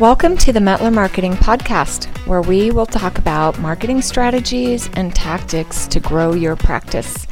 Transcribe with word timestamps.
Welcome 0.00 0.36
to 0.36 0.52
the 0.52 0.60
Metler 0.60 0.94
Marketing 0.94 1.32
Podcast, 1.32 2.06
where 2.24 2.40
we 2.40 2.70
will 2.70 2.86
talk 2.86 3.18
about 3.18 3.58
marketing 3.58 4.00
strategies 4.00 4.88
and 4.92 5.12
tactics 5.12 5.88
to 5.88 5.98
grow 5.98 6.34
your 6.34 6.54
practice. 6.54 7.26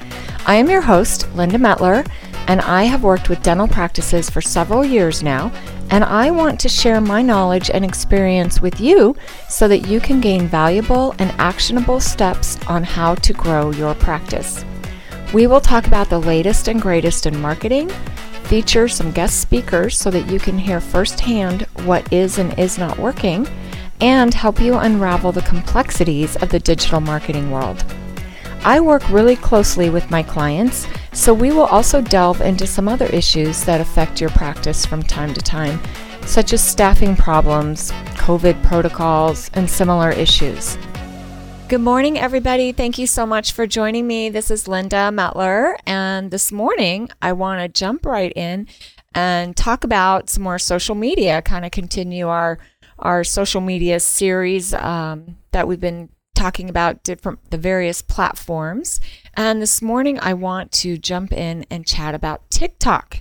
I 0.47 0.57
am 0.57 0.69
your 0.69 0.81
host, 0.81 1.33
Linda 1.37 1.59
Metler, 1.59 2.05
and 2.49 2.61
I 2.63 2.83
have 2.83 3.05
worked 3.05 3.29
with 3.29 3.41
dental 3.45 3.69
practices 3.69 4.29
for 4.29 4.41
several 4.41 4.85
years 4.85 5.23
now, 5.23 5.53
and 5.91 6.03
I 6.03 6.33
want 6.33 6.59
to 6.59 6.69
share 6.69 7.01
my 7.01 7.23
knowledge 7.23 7.71
and 7.71 7.85
experience 7.85 8.61
with 8.61 8.81
you 8.81 9.15
so 9.49 9.69
that 9.69 9.87
you 9.87 10.01
can 10.01 10.21
gain 10.21 10.49
valuable 10.49 11.15
and 11.21 11.31
actionable 11.39 12.01
steps 12.01 12.59
on 12.67 12.83
how 12.83 13.15
to 13.15 13.33
grow 13.33 13.71
your 13.71 13.95
practice. 13.95 14.65
We 15.33 15.47
will 15.47 15.61
talk 15.61 15.87
about 15.87 16.11
the 16.11 16.19
latest 16.21 16.67
and 16.67 16.83
greatest 16.83 17.27
in 17.27 17.41
marketing 17.41 17.93
feature 18.47 18.87
some 18.87 19.11
guest 19.11 19.41
speakers 19.41 19.99
so 19.99 20.11
that 20.11 20.31
you 20.31 20.39
can 20.39 20.59
hear 20.59 20.81
firsthand 20.81 21.63
what 21.85 22.13
is 22.13 22.39
and 22.39 22.57
is 22.59 22.79
not 22.79 22.99
working, 22.99 23.47
and 24.01 24.33
help 24.33 24.61
you 24.61 24.75
unravel 24.75 25.33
the 25.33 25.43
complexities 25.43 26.37
of 26.37 26.51
the 26.51 26.61
digital 26.61 27.01
marketing 27.01 27.51
world. 27.51 27.85
I 28.63 28.81
work 28.81 29.09
really 29.11 29.37
closely 29.37 29.91
with 29.91 30.11
my 30.11 30.23
clients, 30.23 30.87
so 31.13 31.33
we 31.33 31.51
will 31.51 31.67
also 31.67 32.01
delve 32.01 32.41
into 32.41 32.67
some 32.67 32.89
other 32.89 33.07
issues 33.07 33.65
that 33.65 33.81
affect 33.81 34.21
your 34.21 34.31
practice 34.31 34.85
from 34.85 35.03
time 35.03 35.33
to 35.35 35.41
time, 35.41 35.81
such 36.23 36.53
as 36.53 36.65
staffing 36.65 37.17
problems, 37.17 37.91
COVID 38.15 38.63
protocols, 38.63 39.51
and 39.55 39.69
similar 39.69 40.11
issues. 40.11 40.77
Good 41.69 41.81
morning, 41.81 42.17
everybody. 42.17 42.71
Thank 42.71 42.97
you 42.97 43.09
so 43.09 43.27
much 43.27 43.51
for 43.51 43.67
joining 43.67 44.07
me. 44.07 44.29
This 44.29 44.53
is 44.53 44.69
Linda 44.69 45.11
Metler, 45.13 45.75
and 45.85 46.31
this 46.31 46.53
morning 46.53 47.09
I 47.21 47.33
want 47.33 47.61
to 47.61 47.67
jump 47.67 48.07
right 48.07 48.33
in 48.37 48.69
and 49.17 49.57
talk 49.57 49.83
about 49.83 50.31
some 50.31 50.45
more 50.45 50.61
social 50.61 50.95
media, 50.95 51.43
kind 51.43 51.65
of 51.65 51.73
continue 51.73 52.29
our 52.29 52.61
our 53.01 53.25
social 53.25 53.61
media 53.61 53.99
series 53.99 54.75
um, 54.75 55.39
that 55.51 55.67
we've 55.67 55.81
been 55.81 56.09
talking 56.37 56.71
about 56.71 57.03
different 57.03 57.51
the 57.51 57.59
various 57.59 58.01
platforms. 58.01 59.01
And 59.35 59.61
this 59.61 59.83
morning 59.83 60.21
I 60.21 60.35
want 60.35 60.71
to 60.73 60.97
jump 60.97 61.33
in 61.33 61.67
and 61.69 61.85
chat 61.85 62.15
about 62.15 62.49
TikTok. 62.49 63.19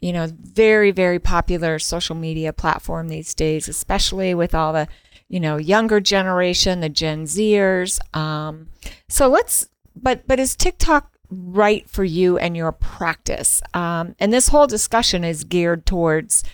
You 0.00 0.12
know, 0.12 0.28
very 0.30 0.90
very 0.90 1.18
popular 1.18 1.78
social 1.78 2.16
media 2.16 2.52
platform 2.52 3.08
these 3.08 3.34
days, 3.34 3.68
especially 3.68 4.34
with 4.34 4.54
all 4.54 4.72
the 4.72 4.88
you 5.28 5.40
know, 5.40 5.56
younger 5.56 6.00
generation, 6.00 6.80
the 6.80 6.88
Gen 6.88 7.24
Zers. 7.24 7.98
Um, 8.16 8.68
so 9.08 9.28
let's, 9.28 9.68
but 9.94 10.26
but 10.26 10.38
is 10.38 10.54
TikTok 10.54 11.12
right 11.30 11.88
for 11.88 12.04
you 12.04 12.38
and 12.38 12.56
your 12.56 12.72
practice? 12.72 13.60
Um, 13.74 14.14
and 14.18 14.32
this 14.32 14.48
whole 14.48 14.66
discussion 14.66 15.24
is 15.24 15.44
geared 15.44 15.86
towards 15.86 16.44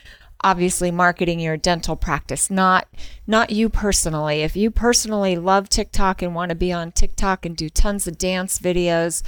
obviously 0.45 0.91
marketing 0.91 1.39
your 1.39 1.57
dental 1.57 1.97
practice, 1.97 2.51
not 2.51 2.89
not 3.27 3.51
you 3.51 3.69
personally. 3.69 4.43
If 4.43 4.57
you 4.57 4.71
personally 4.71 5.37
love 5.37 5.69
TikTok 5.69 6.23
and 6.23 6.35
want 6.35 6.49
to 6.49 6.55
be 6.57 6.73
on 6.73 6.93
TikTok 6.93 7.45
and 7.45 7.57
do 7.57 7.69
tons 7.69 8.07
of 8.07 8.19
dance 8.19 8.59
videos, 8.59 9.23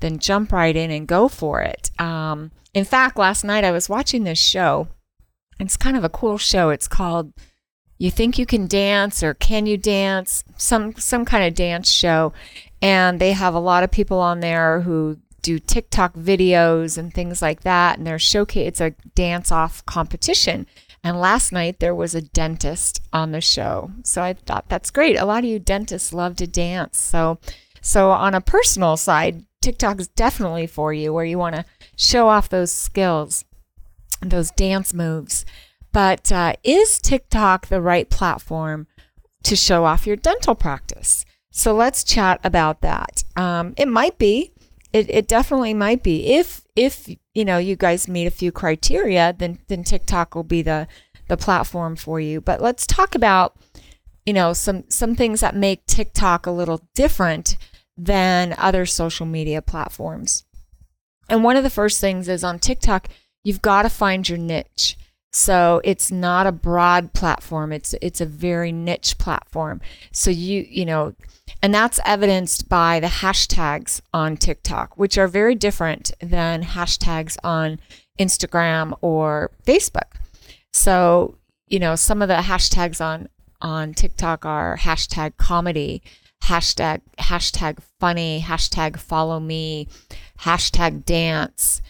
then 0.00 0.18
jump 0.18 0.52
right 0.52 0.76
in 0.76 0.90
and 0.90 1.08
go 1.08 1.28
for 1.28 1.62
it. 1.62 1.90
Um, 1.98 2.50
in 2.74 2.84
fact, 2.84 3.18
last 3.18 3.44
night 3.44 3.64
I 3.64 3.70
was 3.70 3.88
watching 3.88 4.24
this 4.24 4.38
show. 4.38 4.88
It's 5.58 5.76
kind 5.76 5.96
of 5.96 6.04
a 6.04 6.08
cool 6.08 6.38
show. 6.38 6.70
It's 6.70 6.88
called 6.88 7.32
you 7.98 8.10
think 8.10 8.36
you 8.36 8.46
can 8.46 8.66
dance 8.66 9.22
or 9.22 9.34
can 9.34 9.64
you 9.66 9.76
dance? 9.76 10.42
Some 10.56 10.94
some 10.96 11.24
kind 11.24 11.44
of 11.44 11.54
dance 11.54 11.88
show. 11.88 12.32
And 12.80 13.20
they 13.20 13.32
have 13.32 13.54
a 13.54 13.60
lot 13.60 13.84
of 13.84 13.92
people 13.92 14.18
on 14.18 14.40
there 14.40 14.80
who 14.80 15.18
do 15.40 15.60
TikTok 15.60 16.14
videos 16.14 16.98
and 16.98 17.14
things 17.14 17.40
like 17.40 17.60
that. 17.60 17.98
And 17.98 18.06
they're 18.06 18.18
showcase 18.18 18.66
it's 18.66 18.80
a 18.80 18.94
dance 19.14 19.52
off 19.52 19.86
competition. 19.86 20.66
And 21.04 21.20
last 21.20 21.52
night 21.52 21.78
there 21.78 21.94
was 21.94 22.14
a 22.14 22.22
dentist 22.22 23.00
on 23.12 23.30
the 23.30 23.40
show. 23.40 23.92
So 24.02 24.22
I 24.22 24.32
thought 24.32 24.68
that's 24.68 24.90
great. 24.90 25.16
A 25.16 25.24
lot 25.24 25.44
of 25.44 25.50
you 25.50 25.60
dentists 25.60 26.12
love 26.12 26.36
to 26.36 26.46
dance. 26.46 26.98
So 26.98 27.38
so 27.80 28.10
on 28.10 28.34
a 28.34 28.40
personal 28.40 28.96
side 28.96 29.44
TikTok 29.60 30.00
is 30.00 30.08
definitely 30.08 30.66
for 30.66 30.92
you 30.92 31.12
where 31.12 31.24
you 31.24 31.38
want 31.38 31.54
to 31.54 31.64
show 31.96 32.28
off 32.28 32.48
those 32.48 32.72
skills 32.72 33.44
those 34.20 34.50
dance 34.52 34.94
moves 34.94 35.44
but 35.92 36.32
uh, 36.32 36.54
is 36.64 36.98
TikTok 36.98 37.66
the 37.66 37.82
right 37.82 38.08
platform 38.08 38.86
to 39.44 39.54
show 39.54 39.84
off 39.84 40.06
your 40.06 40.16
dental 40.16 40.54
practice? 40.54 41.24
So 41.50 41.74
let's 41.74 42.02
chat 42.02 42.40
about 42.42 42.80
that. 42.80 43.24
Um, 43.36 43.74
it 43.76 43.88
might 43.88 44.18
be. 44.18 44.52
It, 44.92 45.08
it 45.10 45.28
definitely 45.28 45.74
might 45.74 46.02
be. 46.02 46.34
If 46.34 46.62
if 46.74 47.08
you 47.34 47.44
know 47.44 47.58
you 47.58 47.76
guys 47.76 48.08
meet 48.08 48.26
a 48.26 48.30
few 48.30 48.52
criteria, 48.52 49.34
then 49.38 49.58
then 49.68 49.84
TikTok 49.84 50.34
will 50.34 50.44
be 50.44 50.62
the 50.62 50.88
the 51.28 51.36
platform 51.36 51.96
for 51.96 52.20
you. 52.20 52.40
But 52.40 52.60
let's 52.60 52.86
talk 52.86 53.14
about 53.14 53.56
you 54.24 54.32
know 54.32 54.52
some 54.54 54.84
some 54.88 55.14
things 55.14 55.40
that 55.40 55.54
make 55.54 55.86
TikTok 55.86 56.46
a 56.46 56.50
little 56.50 56.88
different 56.94 57.56
than 57.96 58.54
other 58.56 58.86
social 58.86 59.26
media 59.26 59.60
platforms. 59.60 60.44
And 61.28 61.44
one 61.44 61.56
of 61.56 61.64
the 61.64 61.70
first 61.70 62.00
things 62.00 62.28
is 62.28 62.44
on 62.44 62.58
TikTok, 62.58 63.08
you've 63.44 63.62
got 63.62 63.82
to 63.82 63.88
find 63.88 64.28
your 64.28 64.38
niche. 64.38 64.96
So 65.32 65.80
it's 65.82 66.10
not 66.10 66.46
a 66.46 66.52
broad 66.52 67.14
platform. 67.14 67.72
It's 67.72 67.94
it's 68.02 68.20
a 68.20 68.26
very 68.26 68.70
niche 68.70 69.16
platform. 69.16 69.80
So 70.12 70.30
you 70.30 70.66
you 70.68 70.84
know, 70.84 71.14
and 71.62 71.74
that's 71.74 71.98
evidenced 72.04 72.68
by 72.68 73.00
the 73.00 73.06
hashtags 73.06 74.02
on 74.12 74.36
TikTok, 74.36 74.98
which 74.98 75.16
are 75.16 75.28
very 75.28 75.54
different 75.54 76.12
than 76.20 76.62
hashtags 76.62 77.38
on 77.42 77.80
Instagram 78.18 78.96
or 79.00 79.50
Facebook. 79.64 80.16
So, 80.74 81.38
you 81.68 81.78
know, 81.78 81.96
some 81.96 82.20
of 82.20 82.28
the 82.28 82.34
hashtags 82.34 83.02
on 83.02 83.28
on 83.62 83.94
TikTok 83.94 84.44
are 84.44 84.76
hashtag 84.76 85.38
comedy, 85.38 86.02
hashtag 86.44 87.00
hashtag 87.18 87.78
funny, 88.00 88.44
hashtag 88.44 88.98
follow 88.98 89.40
me, 89.40 89.88
hashtag 90.42 91.04
dance. 91.04 91.80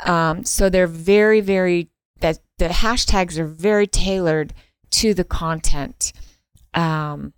Um, 0.00 0.44
so 0.44 0.68
they're 0.68 0.86
very, 0.86 1.40
very 1.40 1.90
that 2.20 2.38
the 2.58 2.68
hashtags 2.68 3.38
are 3.38 3.46
very 3.46 3.86
tailored 3.86 4.52
to 4.90 5.14
the 5.14 5.24
content. 5.24 6.12
Um, 6.74 7.32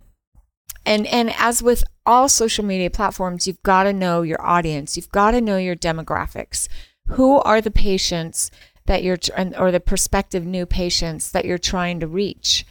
and 0.85 1.07
and 1.07 1.33
as 1.37 1.63
with 1.63 1.83
all 2.05 2.27
social 2.27 2.65
media 2.65 2.89
platforms, 2.89 3.47
you've 3.47 3.63
got 3.63 3.83
to 3.83 3.93
know 3.93 4.21
your 4.21 4.41
audience. 4.41 4.97
You've 4.97 5.11
got 5.11 5.31
to 5.31 5.41
know 5.41 5.57
your 5.57 5.75
demographics. 5.75 6.67
Who 7.07 7.39
are 7.39 7.61
the 7.61 7.71
patients 7.71 8.51
that 8.85 9.03
you're 9.03 9.17
or 9.57 9.71
the 9.71 9.79
prospective 9.79 10.45
new 10.45 10.65
patients 10.65 11.31
that 11.31 11.45
you're 11.45 11.57
trying 11.57 11.99
to 12.01 12.07
reach? 12.07 12.65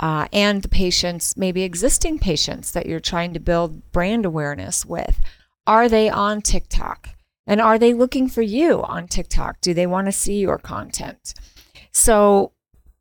Uh, 0.00 0.26
and 0.32 0.62
the 0.62 0.68
patients, 0.68 1.36
maybe 1.36 1.62
existing 1.62 2.18
patients 2.18 2.72
that 2.72 2.86
you're 2.86 3.00
trying 3.00 3.32
to 3.32 3.40
build 3.40 3.92
brand 3.92 4.26
awareness 4.26 4.84
with. 4.84 5.20
Are 5.66 5.88
they 5.88 6.10
on 6.10 6.42
TikTok? 6.42 7.13
And 7.46 7.60
are 7.60 7.78
they 7.78 7.92
looking 7.92 8.28
for 8.28 8.42
you 8.42 8.82
on 8.82 9.06
TikTok? 9.06 9.60
Do 9.60 9.74
they 9.74 9.86
want 9.86 10.06
to 10.06 10.12
see 10.12 10.38
your 10.38 10.58
content? 10.58 11.34
So 11.92 12.52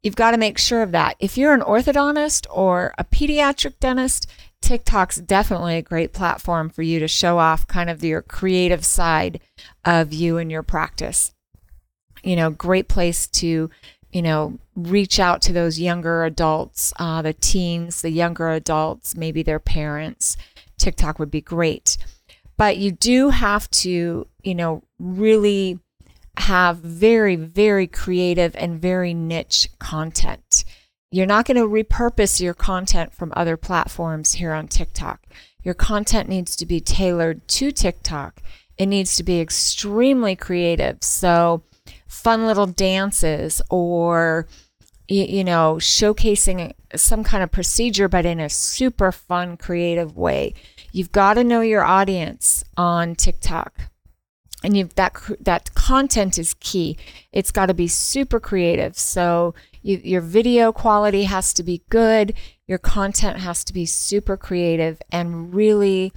you've 0.02 0.16
got 0.16 0.32
to 0.32 0.38
make 0.38 0.58
sure 0.58 0.82
of 0.82 0.92
that. 0.92 1.16
If 1.20 1.38
you're 1.38 1.54
an 1.54 1.62
orthodontist 1.62 2.46
or 2.52 2.94
a 2.98 3.06
pediatric 3.06 3.80
dentist, 3.80 4.30
TikTok's 4.62 5.18
definitely 5.18 5.78
a 5.78 5.82
great 5.82 6.14
platform 6.14 6.70
for 6.70 6.84
you 6.84 7.00
to 7.00 7.08
show 7.08 7.38
off 7.38 7.68
kind 7.68 7.90
of 7.90 8.04
your 8.04 8.22
creative 8.22 8.86
side 8.86 9.40
of 9.84 10.14
you 10.14 10.38
and 10.38 10.52
your 10.52 10.64
practice. 10.64 11.34
You 12.24 12.36
know, 12.36 12.50
great 12.50 12.88
place 12.88 13.28
to, 13.28 13.70
you 14.12 14.22
know, 14.22 14.60
reach 14.76 15.20
out 15.20 15.42
to 15.44 15.54
those 15.54 15.80
younger 15.80 16.24
adults, 16.24 16.94
uh, 16.98 17.22
the 17.22 17.34
teens, 17.34 18.02
the 18.02 18.10
younger 18.10 18.50
adults, 18.52 19.16
maybe 19.16 19.44
their 19.44 19.60
parents. 19.60 20.38
TikTok 20.78 21.20
would 21.20 21.32
be 21.32 21.42
great. 21.42 21.98
But 22.58 22.78
you 22.78 22.92
do 22.92 23.30
have 23.30 23.70
to, 23.72 24.28
you 24.44 24.56
know, 24.56 24.84
really 25.00 25.80
have 26.38 26.78
very, 26.78 27.36
very 27.36 27.88
creative 27.88 28.56
and 28.56 28.82
very 28.82 29.14
niche 29.14 29.70
content. 29.80 30.66
You're 31.12 31.26
not 31.28 31.46
going 31.46 31.58
to 31.58 31.68
repurpose 31.68 32.42
your 32.42 32.56
content 32.56 33.14
from 33.14 33.34
other 33.36 33.56
platforms 33.56 34.34
here 34.34 34.52
on 34.52 34.68
TikTok. 34.68 35.26
Your 35.64 35.76
content 35.76 36.28
needs 36.28 36.56
to 36.56 36.66
be 36.66 36.82
tailored 36.82 37.48
to 37.50 37.72
TikTok. 37.72 38.42
It 38.78 38.88
needs 38.88 39.16
to 39.18 39.24
be 39.24 39.40
extremely 39.40 40.36
creative. 40.36 40.98
So, 41.02 41.64
fun 42.08 42.48
little 42.48 42.66
dances 42.66 43.62
or, 43.70 44.48
you, 45.08 45.44
know, 45.44 45.76
showcasing 45.80 46.74
some 46.96 47.24
kind 47.24 47.44
of 47.44 47.52
procedure, 47.52 48.08
but 48.08 48.26
in 48.26 48.40
a 48.40 48.50
super 48.50 49.12
fun, 49.12 49.58
creative 49.58 50.16
way. 50.16 50.54
You've 50.92 51.12
got 51.12 51.36
to 51.36 51.44
know 51.44 51.62
your 51.62 51.84
audience 51.84 52.64
on 52.78 53.16
TikTok. 53.16 53.90
And 54.64 54.78
you've 54.78 54.96
that 54.96 55.14
that 55.42 55.74
content 55.76 56.40
is 56.40 56.54
key. 56.62 56.98
It's 57.34 57.52
got 57.52 57.66
to 57.66 57.74
be 57.74 57.90
super 57.90 58.40
creative. 58.40 58.98
So 58.98 59.54
you, 59.82 60.00
your 60.02 60.22
video 60.22 60.72
quality 60.72 61.26
has 61.26 61.54
to 61.56 61.64
be 61.64 61.84
good. 61.90 62.34
Your 62.66 62.78
content 62.78 63.40
has 63.40 63.66
to 63.66 63.74
be 63.74 63.86
super 63.86 64.38
creative 64.38 65.02
and 65.12 65.54
really 65.54 66.14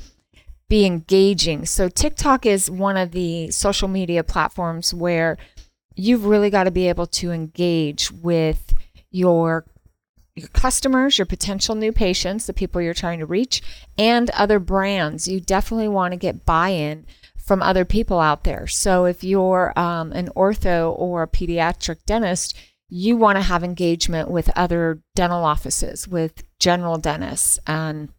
be 0.68 0.86
engaging. 0.86 1.66
So 1.66 1.88
tiktok 1.88 2.46
is 2.46 2.70
one 2.70 2.96
of 2.96 3.10
the 3.10 3.50
social 3.50 3.88
media 3.88 4.22
platforms 4.22 4.94
where 4.94 5.38
you've 5.96 6.26
really 6.26 6.50
got 6.50 6.64
to 6.64 6.70
be 6.70 6.88
able 6.88 7.06
to 7.06 7.32
engage 7.32 8.12
with 8.12 8.65
your 9.10 9.66
your 10.34 10.48
customers, 10.48 11.16
your 11.16 11.24
potential 11.24 11.74
new 11.74 11.92
patients, 11.92 12.46
the 12.46 12.52
people 12.52 12.82
you're 12.82 12.92
trying 12.92 13.18
to 13.20 13.26
reach, 13.26 13.62
and 13.96 14.28
other 14.30 14.58
brands. 14.58 15.26
You 15.26 15.40
definitely 15.40 15.88
want 15.88 16.12
to 16.12 16.18
get 16.18 16.44
buy 16.44 16.68
in 16.68 17.06
from 17.38 17.62
other 17.62 17.84
people 17.86 18.20
out 18.20 18.44
there. 18.44 18.66
So 18.66 19.06
if 19.06 19.24
you're 19.24 19.72
um, 19.78 20.12
an 20.12 20.28
ortho 20.36 20.94
or 20.98 21.22
a 21.22 21.28
pediatric 21.28 22.04
dentist, 22.04 22.54
you 22.88 23.16
want 23.16 23.36
to 23.36 23.42
have 23.42 23.64
engagement 23.64 24.30
with 24.30 24.50
other 24.56 25.02
dental 25.14 25.44
offices, 25.44 26.06
with 26.06 26.42
general 26.58 26.98
dentists 26.98 27.58
and 27.66 28.10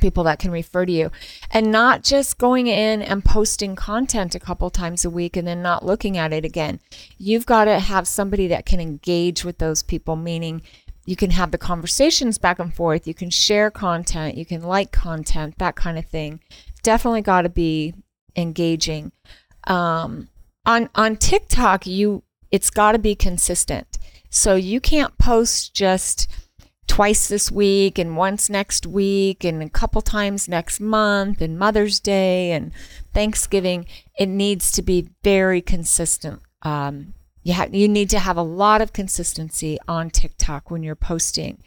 people 0.00 0.24
that 0.24 0.38
can 0.38 0.50
refer 0.50 0.86
to 0.86 0.92
you 0.92 1.10
and 1.50 1.70
not 1.70 2.02
just 2.02 2.38
going 2.38 2.66
in 2.66 3.02
and 3.02 3.24
posting 3.24 3.76
content 3.76 4.34
a 4.34 4.40
couple 4.40 4.68
times 4.70 5.04
a 5.04 5.10
week 5.10 5.36
and 5.36 5.46
then 5.46 5.62
not 5.62 5.84
looking 5.84 6.16
at 6.16 6.32
it 6.32 6.44
again. 6.44 6.80
You've 7.18 7.46
got 7.46 7.66
to 7.66 7.78
have 7.78 8.08
somebody 8.08 8.46
that 8.48 8.66
can 8.66 8.80
engage 8.80 9.44
with 9.44 9.58
those 9.58 9.82
people, 9.82 10.16
meaning 10.16 10.62
you 11.04 11.16
can 11.16 11.30
have 11.30 11.50
the 11.50 11.58
conversations 11.58 12.38
back 12.38 12.58
and 12.58 12.74
forth, 12.74 13.06
you 13.06 13.14
can 13.14 13.30
share 13.30 13.70
content, 13.70 14.36
you 14.36 14.46
can 14.46 14.62
like 14.62 14.92
content, 14.92 15.58
that 15.58 15.76
kind 15.76 15.98
of 15.98 16.06
thing. 16.06 16.40
Definitely 16.82 17.22
got 17.22 17.42
to 17.42 17.48
be 17.48 17.94
engaging. 18.36 19.12
Um, 19.66 20.28
on 20.64 20.88
on 20.94 21.16
TikTok, 21.16 21.86
you 21.86 22.22
it's 22.50 22.70
got 22.70 22.92
to 22.92 22.98
be 22.98 23.14
consistent. 23.14 23.98
So 24.30 24.54
you 24.54 24.80
can't 24.80 25.16
post 25.18 25.74
just 25.74 26.28
twice 26.86 27.28
this 27.28 27.50
week 27.50 27.98
and 27.98 28.16
once 28.16 28.50
next 28.50 28.86
week 28.86 29.44
and 29.44 29.62
a 29.62 29.68
couple 29.68 30.02
times 30.02 30.48
next 30.48 30.80
month 30.80 31.40
and 31.40 31.58
Mother's 31.58 32.00
Day 32.00 32.52
and 32.52 32.72
Thanksgiving. 33.14 33.86
It 34.18 34.28
needs 34.28 34.70
to 34.72 34.82
be 34.82 35.08
very 35.22 35.62
consistent. 35.62 36.42
Um, 36.62 37.14
you, 37.42 37.54
ha- 37.54 37.68
you 37.72 37.88
need 37.88 38.10
to 38.10 38.18
have 38.18 38.36
a 38.36 38.42
lot 38.42 38.82
of 38.82 38.92
consistency 38.92 39.78
on 39.88 40.10
TikTok 40.10 40.70
when 40.70 40.82
you're 40.82 40.94
posting. 40.94 41.62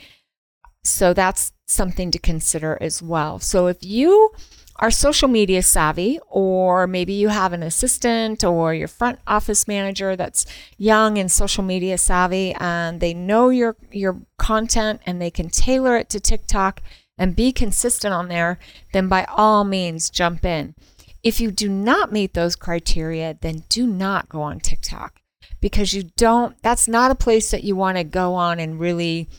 So 0.84 1.14
that's 1.14 1.54
something 1.66 2.12
to 2.12 2.20
consider 2.20 2.78
as 2.80 3.02
well. 3.02 3.40
So 3.40 3.68
if 3.68 3.78
you 3.82 4.32
are 4.78 4.92
social 4.92 5.30
media 5.30 5.64
savvy, 5.64 6.20
or 6.28 6.86
maybe 6.86 7.14
you 7.14 7.30
have 7.30 7.54
an 7.54 7.64
assistant 7.64 8.44
or 8.44 8.74
your 8.74 8.88
front 8.88 9.20
office 9.26 9.68
manager 9.68 10.16
that's 10.16 10.46
young 10.78 11.18
and 11.18 11.32
social 11.32 11.64
media 11.64 11.98
savvy 11.98 12.54
and 12.60 13.00
they 13.00 13.14
know 13.14 13.50
your, 13.50 13.78
your 13.92 14.22
content 14.38 15.00
and 15.06 15.22
they 15.22 15.32
can 15.32 15.50
tailor 15.50 15.96
it 15.96 16.10
to 16.10 16.20
TikTok 16.20 16.82
and 17.18 17.36
be 17.36 17.54
consistent 17.54 18.14
on 18.14 18.28
there, 18.28 18.60
then 18.92 19.08
by 19.08 19.24
all 19.30 19.64
means 19.64 20.10
jump 20.10 20.44
in. 20.44 20.76
If 21.24 21.40
you 21.40 21.52
do 21.52 21.70
not 21.70 22.12
meet 22.12 22.34
those 22.34 22.58
criteria, 22.58 23.38
then 23.40 23.64
do 23.70 23.88
not 23.88 24.28
go 24.28 24.42
on 24.42 24.60
TikTok 24.60 25.22
because 25.62 25.94
you 25.94 26.04
don't, 26.18 26.62
that's 26.62 26.88
not 26.88 27.12
a 27.12 27.16
place 27.16 27.52
that 27.52 27.64
you 27.64 27.78
want 27.78 27.98
to 27.98 28.04
go 28.04 28.36
on 28.36 28.60
and 28.60 28.80
really, 28.80 29.30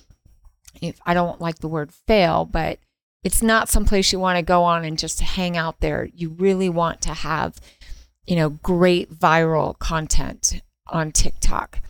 if 0.80 0.98
I 1.04 1.12
don't 1.12 1.40
like 1.40 1.58
the 1.58 1.68
word 1.68 1.92
fail, 1.92 2.46
but 2.46 2.78
it's 3.26 3.42
not 3.42 3.68
someplace 3.68 4.12
you 4.12 4.20
want 4.20 4.36
to 4.36 4.42
go 4.42 4.62
on 4.62 4.84
and 4.84 4.96
just 4.96 5.20
hang 5.20 5.56
out 5.56 5.80
there. 5.80 6.08
You 6.14 6.28
really 6.28 6.68
want 6.68 7.00
to 7.02 7.12
have, 7.12 7.58
you 8.24 8.36
know, 8.36 8.50
great 8.50 9.12
viral 9.12 9.76
content 9.80 10.62
on 10.86 11.10
TikTok. 11.10 11.80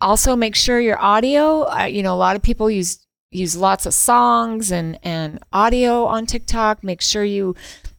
Also, 0.00 0.36
make 0.36 0.54
sure 0.54 0.78
your 0.78 1.02
audio. 1.02 1.62
Uh, 1.62 1.86
you 1.86 2.00
know, 2.00 2.14
a 2.14 2.22
lot 2.26 2.36
of 2.36 2.42
people 2.42 2.70
use 2.70 3.04
use 3.32 3.56
lots 3.56 3.86
of 3.86 3.94
songs 3.94 4.70
and 4.70 5.00
and 5.02 5.40
audio 5.52 6.04
on 6.04 6.26
TikTok. 6.26 6.84
Make 6.84 7.02
sure 7.02 7.24
you, 7.24 7.56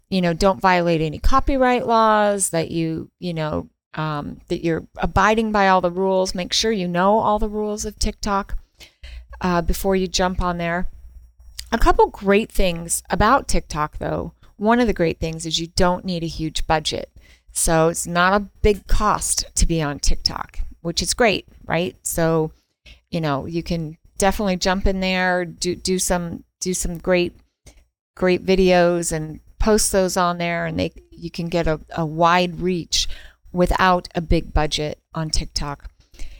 you 0.10 0.22
know, 0.22 0.34
don't 0.34 0.62
violate 0.62 1.02
any 1.02 1.20
copyright 1.20 1.86
laws. 1.86 2.52
That 2.52 2.72
you, 2.72 3.12
you 3.20 3.34
know, 3.34 3.68
um, 3.96 4.40
that 4.48 4.64
you're 4.64 4.88
abiding 5.00 5.52
by 5.52 5.68
all 5.68 5.82
the 5.82 5.92
rules. 5.92 6.34
Make 6.34 6.54
sure 6.54 6.72
you 6.72 6.88
know 6.88 7.18
all 7.18 7.40
the 7.40 7.50
rules 7.50 7.84
of 7.84 8.00
TikTok 8.00 8.58
uh, 9.42 9.62
before 9.64 9.98
you 9.98 10.08
jump 10.08 10.42
on 10.42 10.60
there. 10.60 10.88
A 11.72 11.78
couple 11.78 12.08
great 12.08 12.50
things 12.50 13.04
about 13.10 13.48
TikTok, 13.48 13.98
though. 13.98 14.34
One 14.56 14.80
of 14.80 14.88
the 14.88 14.94
great 14.94 15.19
things 15.19 15.46
is 15.46 15.60
you 15.60 15.68
don't 15.68 16.06
need 16.06 16.24
a 16.24 16.28
huge 16.28 16.66
budget. 16.66 17.12
So 17.52 17.90
it's 17.90 18.08
not 18.08 18.34
a 18.34 18.46
big 18.62 18.88
cost 18.88 19.46
to 19.56 19.66
be 19.66 19.81
on 19.81 20.00
TikTok, 20.00 20.60
which 20.81 21.02
is 21.02 21.14
great, 21.14 21.48
right? 21.66 21.96
So, 22.04 22.52
you 23.10 23.19
know, 23.19 23.46
you 23.46 23.64
can 23.64 23.98
definitely 24.18 24.58
jump 24.58 24.88
in 24.88 25.00
there, 25.00 25.44
do 25.44 25.75
do 25.75 26.00
some 26.00 26.44
do 26.60 26.74
some 26.74 26.98
great 26.98 27.34
great 28.16 28.46
videos 28.46 29.12
and 29.12 29.40
post 29.60 29.92
those 29.92 30.18
on 30.18 30.38
there 30.38 30.66
and 30.66 30.80
they 30.80 30.92
you 31.12 31.30
can 31.30 31.50
get 31.50 31.68
a, 31.68 31.80
a 31.96 32.06
wide 32.06 32.60
reach 32.60 33.08
without 33.52 34.08
a 34.16 34.22
big 34.22 34.54
budget 34.54 35.00
on 35.14 35.30
TikTok. 35.30 35.90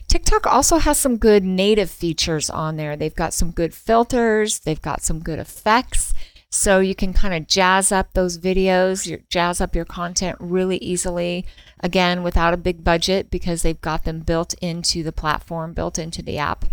TikTok 0.08 0.46
also 0.46 0.78
has 0.78 0.98
some 0.98 1.18
good 1.18 1.44
native 1.44 1.90
features 1.90 2.48
on 2.48 2.76
there. 2.76 2.96
They've 2.96 3.14
got 3.14 3.34
some 3.34 3.50
good 3.50 3.74
filters, 3.74 4.60
they've 4.60 4.80
got 4.80 5.02
some 5.02 5.20
good 5.20 5.38
effects. 5.38 6.14
So 6.50 6.80
you 6.80 6.94
can 6.94 7.12
kind 7.12 7.34
of 7.34 7.46
jazz 7.46 7.92
up 7.92 8.14
those 8.14 8.38
videos, 8.38 9.22
jazz 9.28 9.60
up 9.60 9.76
your 9.76 9.84
content 9.84 10.38
really 10.40 10.78
easily. 10.78 11.44
Again, 11.80 12.22
without 12.22 12.54
a 12.54 12.56
big 12.56 12.82
budget 12.82 13.30
because 13.30 13.60
they've 13.60 13.80
got 13.80 14.04
them 14.04 14.20
built 14.20 14.54
into 14.62 15.02
the 15.02 15.12
platform, 15.12 15.74
built 15.74 15.98
into 15.98 16.22
the 16.22 16.38
app. 16.38 16.64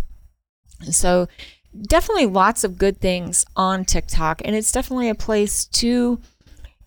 So 0.90 1.28
definitely 1.90 2.28
lots 2.28 2.64
of 2.64 2.78
good 2.78 3.02
things 3.02 3.46
on 3.58 3.84
TikTok, 3.84 4.42
and 4.46 4.56
it's 4.56 4.72
definitely 4.72 5.10
a 5.10 5.16
place 5.16 5.66
to, 5.66 6.22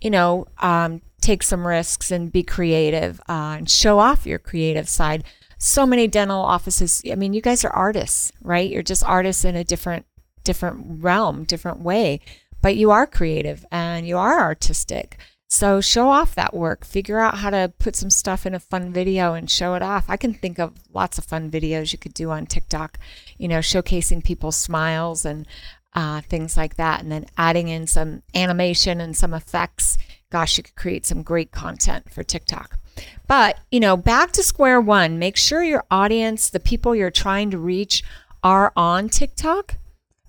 you 0.00 0.10
know, 0.10 0.46
um, 0.58 1.02
take 1.20 1.42
some 1.42 1.66
risks 1.66 2.10
and 2.10 2.32
be 2.32 2.42
creative 2.42 3.20
uh, 3.28 3.56
and 3.58 3.68
show 3.68 3.98
off 3.98 4.26
your 4.26 4.38
creative 4.38 4.88
side 4.88 5.24
so 5.58 5.84
many 5.84 6.06
dental 6.06 6.40
offices. 6.40 7.02
I 7.10 7.16
mean, 7.16 7.32
you 7.32 7.42
guys 7.42 7.64
are 7.64 7.70
artists, 7.70 8.32
right? 8.42 8.70
You're 8.70 8.82
just 8.82 9.04
artists 9.04 9.44
in 9.44 9.56
a 9.56 9.64
different 9.64 10.06
different 10.44 11.02
realm, 11.02 11.44
different 11.44 11.80
way, 11.80 12.20
but 12.62 12.76
you 12.76 12.90
are 12.90 13.06
creative 13.06 13.66
and 13.70 14.06
you 14.06 14.16
are 14.16 14.40
artistic. 14.40 15.18
So 15.50 15.80
show 15.80 16.08
off 16.08 16.34
that 16.34 16.54
work. 16.54 16.84
Figure 16.84 17.18
out 17.18 17.38
how 17.38 17.50
to 17.50 17.72
put 17.78 17.96
some 17.96 18.10
stuff 18.10 18.44
in 18.44 18.54
a 18.54 18.60
fun 18.60 18.92
video 18.92 19.34
and 19.34 19.50
show 19.50 19.74
it 19.74 19.82
off. 19.82 20.04
I 20.08 20.16
can 20.16 20.34
think 20.34 20.58
of 20.58 20.74
lots 20.92 21.18
of 21.18 21.24
fun 21.24 21.50
videos 21.50 21.92
you 21.92 21.98
could 21.98 22.14
do 22.14 22.30
on 22.30 22.46
TikTok, 22.46 22.98
you 23.38 23.48
know, 23.48 23.58
showcasing 23.58 24.22
people's 24.22 24.56
smiles 24.56 25.24
and 25.24 25.46
uh, 25.94 26.20
things 26.20 26.56
like 26.56 26.76
that, 26.76 27.00
and 27.00 27.10
then 27.10 27.26
adding 27.36 27.68
in 27.68 27.86
some 27.86 28.22
animation 28.34 29.00
and 29.00 29.16
some 29.16 29.32
effects. 29.32 29.96
Gosh, 30.30 30.58
you 30.58 30.64
could 30.64 30.76
create 30.76 31.06
some 31.06 31.22
great 31.22 31.50
content 31.50 32.12
for 32.12 32.22
TikTok. 32.22 32.77
But, 33.26 33.58
you 33.70 33.80
know, 33.80 33.96
back 33.96 34.32
to 34.32 34.42
square 34.42 34.80
one, 34.80 35.18
make 35.18 35.36
sure 35.36 35.62
your 35.62 35.84
audience, 35.90 36.50
the 36.50 36.60
people 36.60 36.94
you're 36.94 37.10
trying 37.10 37.50
to 37.50 37.58
reach, 37.58 38.02
are 38.42 38.72
on 38.76 39.08
TikTok. 39.08 39.76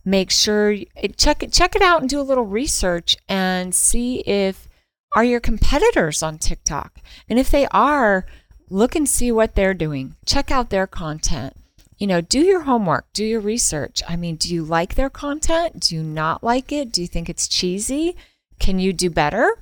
Make 0.05 0.31
sure 0.31 0.75
check 1.17 1.43
it 1.43 1.53
check 1.53 1.75
it 1.75 1.81
out 1.81 2.01
and 2.01 2.09
do 2.09 2.19
a 2.19 2.23
little 2.23 2.45
research 2.45 3.17
and 3.27 3.75
see 3.75 4.21
if 4.21 4.67
are 5.15 5.23
your 5.23 5.39
competitors 5.39 6.23
on 6.23 6.37
TikTok. 6.37 6.99
And 7.27 7.37
if 7.37 7.51
they 7.51 7.67
are, 7.67 8.25
look 8.69 8.95
and 8.95 9.07
see 9.07 9.31
what 9.31 9.55
they're 9.55 9.73
doing. 9.73 10.15
Check 10.25 10.51
out 10.51 10.69
their 10.69 10.87
content. 10.87 11.53
You 11.97 12.07
know, 12.07 12.21
do 12.21 12.39
your 12.39 12.61
homework, 12.61 13.11
do 13.13 13.25
your 13.25 13.41
research. 13.41 14.01
I 14.07 14.15
mean, 14.15 14.37
do 14.37 14.53
you 14.53 14.63
like 14.63 14.95
their 14.95 15.09
content? 15.09 15.81
Do 15.81 15.95
you 15.95 16.03
not 16.03 16.43
like 16.43 16.71
it? 16.71 16.91
Do 16.91 17.01
you 17.01 17.07
think 17.07 17.29
it's 17.29 17.47
cheesy? 17.47 18.15
Can 18.57 18.79
you 18.79 18.93
do 18.93 19.09
better? 19.09 19.57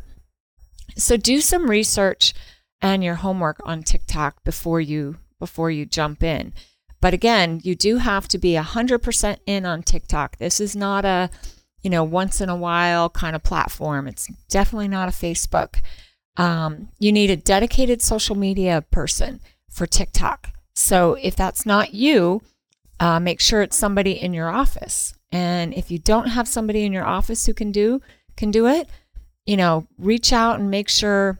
So 0.96 1.18
do 1.18 1.42
some 1.42 1.70
research 1.70 2.34
and 2.82 3.04
your 3.04 3.16
homework 3.16 3.60
on 3.66 3.84
TikTok 3.84 4.44
before 4.44 4.82
you 4.82 5.18
before 5.40 5.70
you 5.70 5.86
jump 5.86 6.24
in. 6.24 6.54
But 7.00 7.14
again, 7.14 7.62
you 7.64 7.76
do 7.76 7.98
have 7.98 8.28
to 8.30 8.38
be 8.38 8.54
100% 8.54 9.38
in 9.46 9.66
on 9.66 9.84
TikTok. 9.84 10.38
This 10.38 10.60
is 10.60 10.76
not 10.76 11.06
a, 11.06 11.30
you 11.84 11.90
know, 11.90 12.04
once 12.04 12.42
in 12.42 12.50
a 12.50 12.56
while 12.56 13.10
kind 13.10 13.36
of 13.36 13.44
platform. 13.44 14.08
It's 14.08 14.28
definitely 14.50 14.88
not 14.88 15.10
a 15.10 15.12
Facebook. 15.12 15.82
Um, 16.38 16.90
you 16.98 17.12
need 17.12 17.30
a 17.30 17.36
dedicated 17.36 18.02
social 18.02 18.36
media 18.36 18.84
person 18.90 19.42
for 19.70 19.86
TikTok. 19.86 20.54
So 20.74 21.14
if 21.22 21.36
that's 21.36 21.66
not 21.66 21.94
you, 21.94 22.42
uh, 23.00 23.20
make 23.20 23.42
sure 23.42 23.62
it's 23.62 23.78
somebody 23.78 24.14
in 24.14 24.34
your 24.34 24.50
office. 24.50 25.14
And 25.32 25.74
if 25.74 25.92
you 25.92 26.00
don't 26.00 26.30
have 26.30 26.48
somebody 26.48 26.84
in 26.84 26.94
your 26.94 27.06
office 27.06 27.46
who 27.46 27.54
can 27.54 27.72
do 27.72 28.02
can 28.36 28.52
do 28.52 28.68
it, 28.68 28.88
you 29.46 29.58
know, 29.58 29.88
reach 29.98 30.32
out 30.32 30.60
and 30.60 30.70
make 30.70 30.90
sure 30.90 31.40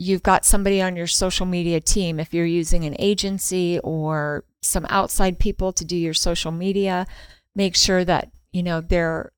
you've 0.00 0.22
got 0.22 0.46
somebody 0.46 0.80
on 0.80 0.96
your 0.96 1.06
social 1.06 1.44
media 1.44 1.78
team. 1.78 2.18
If 2.18 2.32
you're 2.32 2.46
using 2.46 2.84
an 2.84 2.96
agency 2.98 3.78
or 3.80 4.44
some 4.62 4.86
outside 4.88 5.38
people 5.38 5.72
to 5.74 5.84
do 5.84 5.94
your 5.94 6.14
social 6.14 6.50
media, 6.50 7.06
make 7.54 7.76
sure 7.76 8.02
that, 8.06 8.30
you 8.50 8.62
know, 8.62 8.80
they're 8.80 9.30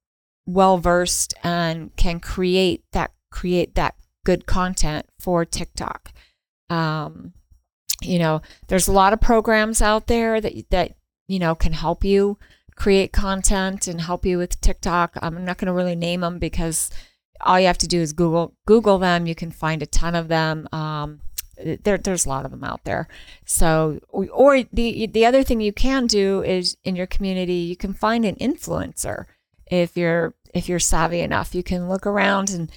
well 0.47 0.78
versed 0.78 1.35
and 1.42 1.95
can 1.97 2.21
create 2.21 2.85
that 2.92 3.11
create 3.31 3.75
that 3.75 3.97
good 4.25 4.47
content 4.47 5.07
for 5.19 5.45
TikTok. 5.45 6.12
Um, 6.71 7.33
you 8.00 8.21
know, 8.21 8.40
there's 8.69 8.87
a 8.87 8.92
lot 8.92 9.12
of 9.12 9.21
programs 9.21 9.83
out 9.83 10.07
there 10.07 10.40
that 10.40 10.52
that 10.71 10.92
you 11.26 11.40
know 11.40 11.57
can 11.57 11.73
help 11.73 12.04
you 12.04 12.38
create 12.76 13.12
content 13.12 13.88
and 13.88 14.00
help 14.00 14.25
you 14.25 14.38
with 14.38 14.61
TikTok. 14.61 15.16
I'm 15.21 15.45
not 15.45 15.59
going 15.59 15.66
to 15.66 15.73
really 15.73 15.97
name 15.97 16.21
them 16.21 16.38
because 16.38 16.88
all 17.43 17.59
you 17.61 17.67
have 17.67 17.79
to 17.79 17.89
do 17.89 18.01
is 18.01 18.13
Google 18.13 18.55
Google 18.67 18.99
them. 18.99 19.27
You 19.27 19.35
can 19.35 19.51
find 19.51 19.83
a 19.83 19.87
ton 19.87 20.15
of 20.15 20.29
them. 20.29 20.69
Um, 20.73 21.21
there, 21.63 21.99
there's 21.99 22.27
a 22.27 22.29
lot 22.29 22.45
of 22.45 22.51
them 22.51 22.65
out 22.65 22.85
there. 22.85 23.09
So, 23.45 24.01
or 24.11 24.63
the 24.73 25.07
the 25.07 25.27
other 25.27 25.43
thing 25.43 25.61
you 25.61 25.73
can 25.73 26.07
do 26.07 26.43
is 26.43 26.77
in 26.85 26.97
your 26.97 27.07
community, 27.07 27.55
you 27.55 27.77
can 27.77 27.95
find 27.95 28.25
an 28.25 28.37
influencer 28.37 29.27
if 29.67 29.97
you're 29.97 30.35
if 30.55 30.69
you're 30.69 30.79
savvy 30.79 31.21
enough. 31.21 31.55
You 31.55 31.63
can 31.63 31.89
look 31.89 32.07
around 32.07 32.51
and 32.51 32.71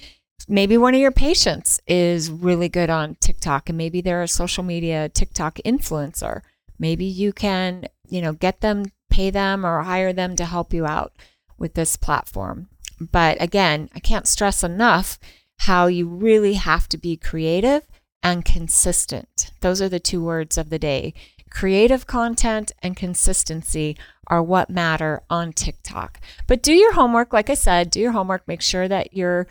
maybe 0.48 0.76
one 0.76 0.94
of 0.94 1.00
your 1.00 1.12
patients 1.12 1.80
is 1.86 2.30
really 2.30 2.68
good 2.68 2.90
on 2.90 3.16
TikTok, 3.16 3.68
and 3.68 3.78
maybe 3.78 4.00
they're 4.00 4.22
a 4.22 4.28
social 4.28 4.64
media 4.64 5.08
TikTok 5.08 5.56
influencer. 5.64 6.42
Maybe 6.78 7.04
you 7.04 7.32
can 7.32 7.88
you 8.08 8.20
know 8.20 8.32
get 8.32 8.60
them, 8.60 8.86
pay 9.10 9.30
them, 9.30 9.64
or 9.64 9.82
hire 9.82 10.12
them 10.12 10.36
to 10.36 10.44
help 10.44 10.72
you 10.72 10.86
out 10.86 11.12
with 11.58 11.74
this 11.74 11.96
platform. 11.96 12.68
But 13.00 13.40
again, 13.40 13.90
I 13.94 14.00
can't 14.00 14.26
stress 14.26 14.62
enough 14.62 15.18
how 15.60 15.86
you 15.86 16.06
really 16.06 16.54
have 16.54 16.88
to 16.88 16.98
be 16.98 17.16
creative 17.16 17.82
and 18.22 18.44
consistent. 18.44 19.50
Those 19.60 19.80
are 19.80 19.88
the 19.88 20.00
two 20.00 20.22
words 20.22 20.58
of 20.58 20.70
the 20.70 20.78
day. 20.78 21.14
Creative 21.50 22.06
content 22.06 22.72
and 22.82 22.96
consistency 22.96 23.96
are 24.26 24.42
what 24.42 24.68
matter 24.68 25.22
on 25.30 25.52
TikTok. 25.52 26.20
But 26.46 26.62
do 26.62 26.72
your 26.72 26.92
homework, 26.94 27.32
like 27.32 27.48
I 27.48 27.54
said, 27.54 27.90
do 27.90 28.00
your 28.00 28.12
homework. 28.12 28.46
Make 28.48 28.60
sure 28.62 28.88
that 28.88 29.14
your, 29.14 29.46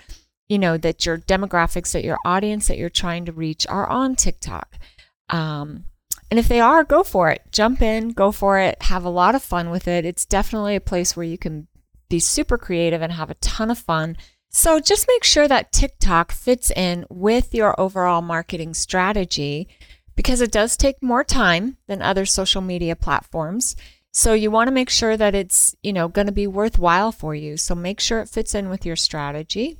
you 0.49 0.59
know, 0.59 0.77
that 0.77 1.05
your 1.05 1.17
demographics, 1.17 1.93
that 1.93 2.03
your 2.03 2.19
audience 2.25 2.67
that 2.67 2.77
you're 2.77 2.89
trying 2.89 3.25
to 3.25 3.31
reach 3.31 3.65
are 3.67 3.87
on 3.87 4.15
TikTok. 4.15 4.77
Um, 5.29 5.85
and 6.29 6.39
if 6.39 6.47
they 6.47 6.59
are, 6.59 6.83
go 6.83 7.03
for 7.03 7.31
it. 7.31 7.43
Jump 7.51 7.81
in, 7.81 8.09
go 8.09 8.31
for 8.31 8.59
it, 8.59 8.81
have 8.83 9.05
a 9.05 9.09
lot 9.09 9.35
of 9.35 9.43
fun 9.43 9.69
with 9.69 9.87
it. 9.87 10.05
It's 10.05 10.25
definitely 10.25 10.75
a 10.75 10.81
place 10.81 11.15
where 11.15 11.25
you 11.25 11.37
can 11.37 11.67
be 12.09 12.19
super 12.19 12.57
creative 12.57 13.01
and 13.01 13.13
have 13.13 13.29
a 13.29 13.35
ton 13.35 13.71
of 13.71 13.77
fun 13.77 14.15
so 14.55 14.79
just 14.79 15.05
make 15.09 15.25
sure 15.25 15.49
that 15.49 15.73
TikTok 15.73 16.31
fits 16.31 16.71
in 16.71 17.05
with 17.09 17.53
your 17.53 17.77
overall 17.77 18.21
marketing 18.21 18.73
strategy 18.73 19.67
because 20.15 20.39
it 20.39 20.49
does 20.49 20.77
take 20.77 21.03
more 21.03 21.25
time 21.25 21.75
than 21.87 22.01
other 22.01 22.25
social 22.25 22.61
media 22.61 22.95
platforms. 22.95 23.75
So 24.13 24.31
you 24.31 24.49
want 24.49 24.69
to 24.69 24.73
make 24.73 24.89
sure 24.89 25.17
that 25.17 25.35
it's, 25.35 25.75
you 25.83 25.91
know, 25.91 26.07
going 26.07 26.27
to 26.27 26.31
be 26.31 26.47
worthwhile 26.47 27.11
for 27.11 27.35
you. 27.35 27.57
So 27.57 27.75
make 27.75 27.99
sure 27.99 28.21
it 28.21 28.29
fits 28.29 28.55
in 28.55 28.69
with 28.69 28.85
your 28.85 28.95
strategy. 28.95 29.77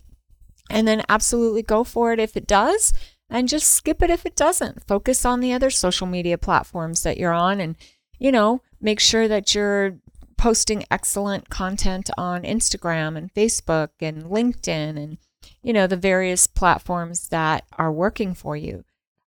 And 0.69 0.85
then 0.85 1.03
absolutely 1.07 1.63
go 1.63 1.85
for 1.85 2.11
it 2.11 2.19
if 2.19 2.35
it 2.35 2.45
does 2.45 2.91
and 3.29 3.47
just 3.47 3.71
skip 3.71 4.01
it 4.01 4.09
if 4.09 4.25
it 4.25 4.35
doesn't. 4.35 4.85
Focus 4.85 5.23
on 5.23 5.39
the 5.39 5.53
other 5.53 5.69
social 5.69 6.05
media 6.05 6.37
platforms 6.37 7.03
that 7.03 7.15
you're 7.15 7.31
on 7.31 7.61
and 7.61 7.77
you 8.19 8.31
know, 8.31 8.61
make 8.81 8.99
sure 8.99 9.27
that 9.27 9.55
you're 9.55 9.97
posting 10.37 10.85
excellent 10.91 11.49
content 11.49 12.09
on 12.17 12.43
Instagram 12.43 13.17
and 13.17 13.33
Facebook 13.33 13.89
and 14.01 14.25
LinkedIn 14.25 14.97
and 14.97 15.17
you 15.61 15.73
know 15.73 15.87
the 15.87 15.97
various 15.97 16.47
platforms 16.47 17.29
that 17.29 17.65
are 17.77 17.91
working 17.91 18.33
for 18.33 18.55
you. 18.55 18.83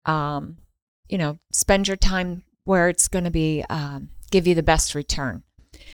Um, 0.05 0.59
you 1.09 1.19
know, 1.19 1.39
spend 1.53 1.89
your 1.89 1.97
time 1.97 2.45
where 2.65 2.89
it's 2.89 3.09
going 3.09 3.25
to 3.25 3.31
be 3.31 3.65
um, 3.69 4.11
give 4.31 4.47
you 4.47 4.55
the 4.55 4.63
best 4.63 4.95
return. 4.95 5.43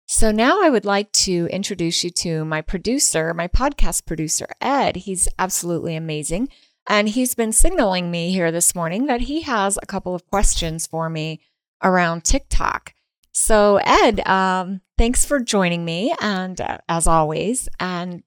So 0.07 0.31
now 0.31 0.63
I 0.63 0.71
would 0.71 0.85
like 0.85 1.11
to 1.13 1.49
introduce 1.51 2.05
you 2.05 2.11
to 2.11 2.45
my 2.45 2.63
producer, 2.63 3.35
my 3.35 3.49
podcast 3.49 4.07
producer, 4.07 4.47
Ed. 4.61 4.97
He's 4.97 5.29
absolutely 5.39 5.97
amazing. 5.97 6.49
And 6.89 7.09
he's 7.09 7.35
been 7.35 7.53
signaling 7.53 8.11
me 8.11 8.31
here 8.31 8.53
this 8.53 8.75
morning 8.75 9.07
that 9.07 9.23
he 9.23 9.43
has 9.43 9.77
a 9.83 9.87
couple 9.87 10.15
of 10.15 10.27
questions 10.27 10.87
for 10.87 11.11
me 11.11 11.41
around 11.83 12.25
TikTok. 12.25 12.95
So, 13.39 13.79
Ed, 13.85 14.27
um, 14.27 14.81
thanks 14.97 15.27
for 15.27 15.41
joining 15.41 15.85
me, 15.85 16.15
and 16.23 16.59
uh, 16.59 16.79
as 16.89 17.07
always, 17.07 17.69
and 17.79 18.23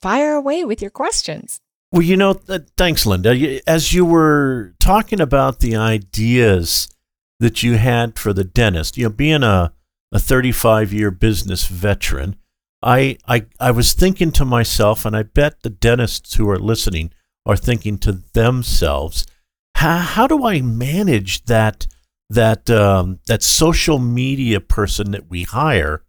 fire 0.00 0.32
away 0.32 0.64
with 0.64 0.80
your 0.80 0.90
questions. 0.90 1.60
Well, 1.92 2.00
you 2.00 2.16
know, 2.16 2.40
uh, 2.48 2.60
thanks, 2.78 3.04
Linda. 3.04 3.60
As 3.68 3.92
you 3.92 4.06
were 4.06 4.74
talking 4.80 5.20
about 5.20 5.60
the 5.60 5.76
ideas 5.76 6.88
that 7.40 7.62
you 7.62 7.76
had 7.76 8.18
for 8.18 8.32
the 8.32 8.42
dentist, 8.42 8.96
you 8.96 9.04
know, 9.04 9.10
being 9.10 9.42
a, 9.42 9.74
a 10.10 10.18
35 10.18 10.94
year 10.94 11.10
business 11.10 11.66
veteran, 11.66 12.36
I, 12.82 13.18
I, 13.28 13.44
I 13.60 13.70
was 13.70 13.92
thinking 13.92 14.32
to 14.32 14.46
myself, 14.46 15.04
and 15.04 15.14
I 15.14 15.24
bet 15.24 15.62
the 15.62 15.68
dentists 15.68 16.36
who 16.36 16.48
are 16.48 16.58
listening 16.58 17.12
are 17.44 17.54
thinking 17.54 17.98
to 17.98 18.12
themselves, 18.32 19.26
how, 19.74 19.98
how 19.98 20.26
do 20.26 20.46
I 20.46 20.62
manage 20.62 21.44
that? 21.44 21.86
That 22.28 22.68
um, 22.70 23.20
that 23.26 23.42
social 23.42 23.98
media 23.98 24.60
person 24.60 25.12
that 25.12 25.30
we 25.30 25.44
hire 25.44 26.02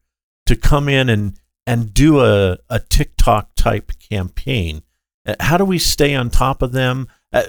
to 0.45 0.55
come 0.55 0.89
in 0.89 1.09
and 1.09 1.39
and 1.65 1.93
do 1.93 2.21
a, 2.21 2.57
a 2.69 2.79
TikTok 2.79 3.55
type 3.55 3.91
campaign. 4.09 4.81
Uh, 5.25 5.35
how 5.39 5.57
do 5.57 5.65
we 5.65 5.77
stay 5.77 6.15
on 6.15 6.29
top 6.29 6.61
of 6.61 6.71
them? 6.71 7.07
Uh, 7.33 7.43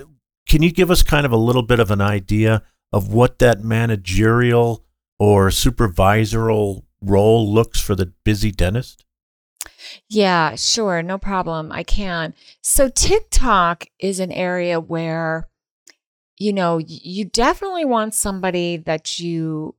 can 0.49 0.63
you 0.63 0.73
give 0.73 0.91
us 0.91 1.03
kind 1.03 1.25
of 1.25 1.33
a 1.33 1.37
little 1.37 1.63
bit 1.63 1.79
of 1.79 1.91
an 1.91 2.01
idea 2.01 2.63
of 2.93 3.13
what 3.13 3.39
that 3.39 3.63
managerial 3.63 4.85
or 5.19 5.49
supervisorial 5.49 6.85
role 7.01 7.53
looks 7.53 7.81
for 7.81 7.95
the 7.95 8.13
busy 8.25 8.51
dentist? 8.51 9.05
Yeah, 10.09 10.57
sure, 10.57 11.03
no 11.03 11.19
problem. 11.19 11.71
I 11.71 11.83
can. 11.83 12.35
So 12.61 12.89
TikTok 12.89 13.87
is 13.99 14.21
an 14.21 14.33
area 14.33 14.81
where 14.81 15.49
you 16.39 16.53
know, 16.53 16.79
you 16.79 17.25
definitely 17.25 17.85
want 17.85 18.15
somebody 18.15 18.77
that 18.77 19.19
you 19.19 19.75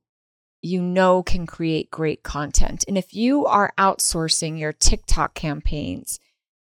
you 0.62 0.82
know 0.82 1.22
can 1.22 1.46
create 1.46 1.90
great 1.90 2.22
content. 2.22 2.84
And 2.86 2.98
if 2.98 3.14
you 3.14 3.46
are 3.46 3.72
outsourcing 3.78 4.58
your 4.58 4.72
TikTok 4.72 5.34
campaigns, 5.34 6.20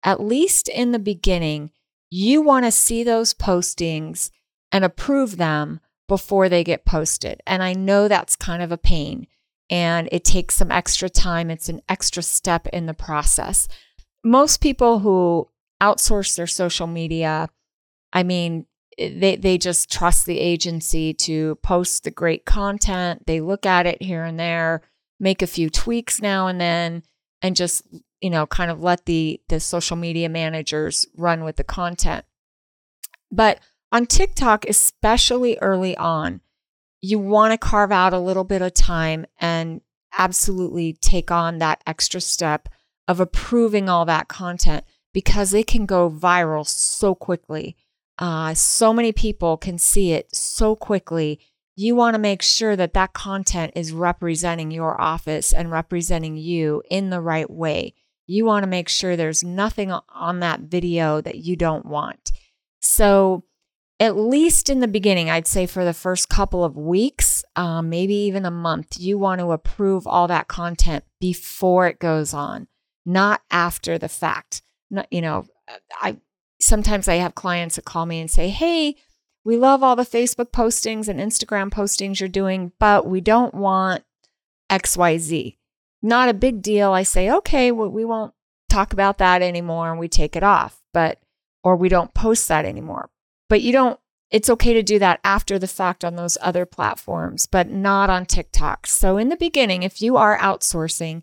at 0.03 0.21
least 0.21 0.69
in 0.69 0.93
the 0.93 0.99
beginning, 0.99 1.71
you 2.11 2.41
want 2.41 2.65
to 2.65 2.73
see 2.73 3.05
those 3.05 3.35
postings 3.35 4.31
and 4.71 4.85
approve 4.85 5.37
them 5.37 5.81
before 6.09 6.49
they 6.49 6.65
get 6.65 6.85
posted. 6.85 7.41
And 7.47 7.63
I 7.63 7.75
know 7.75 8.09
that's 8.09 8.35
kind 8.37 8.63
of 8.63 8.73
a 8.73 8.79
pain 8.79 9.27
and 9.71 10.09
it 10.13 10.25
takes 10.25 10.55
some 10.55 10.71
extra 10.71 11.09
time. 11.09 11.51
It's 11.51 11.69
an 11.69 11.81
extra 11.89 12.23
step 12.23 12.67
in 12.69 12.87
the 12.87 12.95
process. 12.95 13.69
Most 14.25 14.61
people 14.61 14.99
who 14.99 15.49
outsource 15.83 16.37
their 16.37 16.47
social 16.47 16.87
media, 16.87 17.49
I 18.13 18.23
mean, 18.23 18.67
they 18.99 19.37
they 19.37 19.59
just 19.59 19.91
trust 19.91 20.27
the 20.27 20.39
agency 20.39 21.15
to 21.15 21.57
post 21.57 22.05
the 22.05 22.11
great 22.11 22.45
content. 22.45 23.27
They 23.27 23.41
look 23.41 23.67
at 23.67 23.87
it 23.87 24.03
here 24.03 24.25
and 24.25 24.39
there, 24.39 24.83
make 25.19 25.43
a 25.43 25.47
few 25.47 25.71
tweaks 25.71 26.21
now 26.21 26.47
and 26.47 26.61
then, 26.61 27.03
and 27.41 27.57
just 27.57 27.83
you 28.21 28.31
know 28.31 28.47
kind 28.47 28.71
of 28.71 28.83
let 28.83 29.07
the 29.07 29.41
the 29.49 29.61
social 29.61 29.97
media 29.97 30.29
managers 30.29 31.07
run 31.17 31.45
with 31.45 31.57
the 31.57 31.65
content. 31.65 32.25
But 33.31 33.61
on 33.91 34.07
TikTok, 34.07 34.67
especially 34.67 35.59
early 35.61 35.97
on, 35.97 36.41
you 37.01 37.19
want 37.19 37.53
to 37.53 37.59
carve 37.59 37.93
out 37.93 38.13
a 38.15 38.19
little 38.19 38.45
bit 38.45 38.63
of 38.63 38.75
time 38.75 39.27
and 39.41 39.81
absolutely 40.17 40.93
take 40.93 41.31
on 41.31 41.59
that 41.59 41.83
extra 41.87 42.21
step 42.21 42.69
of 43.09 43.21
approving 43.21 43.89
all 43.89 44.05
that 44.05 44.29
content 44.29 44.85
because 45.13 45.53
it 45.53 45.67
can 45.67 45.87
go 45.87 46.11
viral 46.11 46.67
so 46.67 47.15
quickly 47.15 47.77
uh, 48.19 48.55
so 48.55 48.93
many 48.93 49.13
people 49.13 49.57
can 49.57 49.79
see 49.79 50.13
it 50.13 50.35
so 50.35 50.77
quickly. 50.77 51.41
You 51.75 51.97
want 51.97 52.15
to 52.15 52.21
make 52.21 52.43
sure 52.43 52.77
that 52.77 52.95
that 52.95 53.15
content 53.15 53.73
is 53.75 53.93
representing 53.93 54.71
your 54.71 55.01
office 55.01 55.53
and 55.53 55.71
representing 55.71 56.37
you 56.37 56.83
in 56.91 57.11
the 57.11 57.21
right 57.21 57.51
way. 57.51 57.95
You 58.27 58.45
want 58.45 58.63
to 58.65 58.69
make 58.69 58.89
sure 58.89 59.17
there's 59.17 59.43
nothing 59.43 59.91
on 59.91 60.41
that 60.41 60.61
video 60.61 61.21
that 61.21 61.37
you 61.37 61.57
don't 61.57 61.87
want. 61.87 62.33
So, 62.81 63.45
at 64.01 64.17
least 64.17 64.69
in 64.69 64.81
the 64.81 64.89
beginning, 64.89 65.31
I'd 65.31 65.47
say 65.47 65.67
for 65.67 65.85
the 65.85 65.95
first 65.95 66.29
couple 66.29 66.65
of 66.65 66.77
weeks, 66.77 67.45
um, 67.55 67.89
maybe 67.89 68.15
even 68.15 68.45
a 68.45 68.51
month, 68.51 68.99
you 68.99 69.17
want 69.17 69.41
to 69.41 69.53
approve 69.53 70.09
all 70.09 70.27
that 70.27 70.49
content 70.49 71.05
before 71.21 71.87
it 71.87 72.01
goes 72.01 72.35
on, 72.35 72.67
not 73.07 73.43
after 73.51 73.99
the 73.99 74.09
fact. 74.09 74.63
Not, 74.91 75.07
you 75.13 75.21
know, 75.21 75.47
I 76.01 76.17
sometimes 76.63 77.09
I 77.09 77.15
have 77.17 77.35
clients 77.35 77.77
that 77.77 77.85
call 77.85 78.07
me 78.07 78.21
and 78.21 78.31
say, 78.31 78.49
Hey, 78.49 78.97
we 79.45 79.57
love 79.57 79.83
all 79.83 79.97
the 79.97 80.05
Facebook 80.05 80.53
postings 80.53 81.09
and 81.09 81.19
Instagram 81.19 81.71
postings 81.71 82.21
you're 82.21 82.29
doing, 82.29 82.73
but 82.79 83.07
we 83.07 83.21
don't 83.21 83.55
want 83.55 84.05
XYZ. 84.71 85.57
Not 86.01 86.29
a 86.29 86.35
big 86.35 86.63
deal. 86.63 86.93
I 86.93 87.03
say, 87.03 87.31
okay, 87.31 87.73
well, 87.73 87.89
we 87.89 88.05
won't 88.05 88.35
talk 88.69 88.93
about 88.93 89.19
that 89.19 89.43
anymore 89.43 89.91
and 89.91 89.99
we 89.99 90.09
take 90.09 90.37
it 90.37 90.43
off, 90.43 90.81
but, 90.93 91.21
or 91.65 91.77
we 91.77 91.89
don't 91.89 92.15
post 92.15 92.49
that 92.49 92.65
anymore. 92.65 93.11
But 93.49 93.63
you 93.63 93.73
don't, 93.73 93.99
it's 94.31 94.49
okay 94.49 94.73
to 94.73 94.83
do 94.83 94.99
that 94.99 95.21
after 95.25 95.59
the 95.59 95.69
fact 95.69 96.05
on 96.05 96.17
those 96.17 96.39
other 96.41 96.65
platforms, 96.65 97.47
but 97.47 97.69
not 97.69 98.11
on 98.11 98.27
TikTok. 98.27 98.87
So 98.87 99.17
in 99.17 99.29
the 99.29 99.37
beginning, 99.37 99.83
if 99.83 100.01
you 100.01 100.17
are 100.17 100.39
outsourcing, 100.39 101.23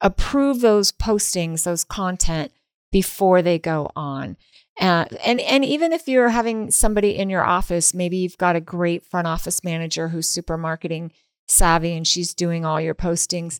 approve 0.00 0.60
those 0.60 0.90
postings, 0.90 1.64
those 1.64 1.84
content 1.84 2.52
before 2.94 3.42
they 3.42 3.58
go 3.58 3.90
on. 3.96 4.36
Uh, 4.80 5.04
and 5.26 5.40
and 5.40 5.64
even 5.64 5.92
if 5.92 6.06
you're 6.06 6.28
having 6.28 6.70
somebody 6.70 7.16
in 7.16 7.28
your 7.28 7.42
office, 7.44 7.92
maybe 7.92 8.16
you've 8.18 8.38
got 8.38 8.54
a 8.54 8.60
great 8.60 9.04
front 9.04 9.26
office 9.26 9.64
manager 9.64 10.08
who's 10.10 10.28
super 10.28 10.56
marketing 10.56 11.10
savvy 11.48 11.92
and 11.96 12.06
she's 12.06 12.32
doing 12.34 12.64
all 12.64 12.80
your 12.80 12.94
postings. 12.94 13.58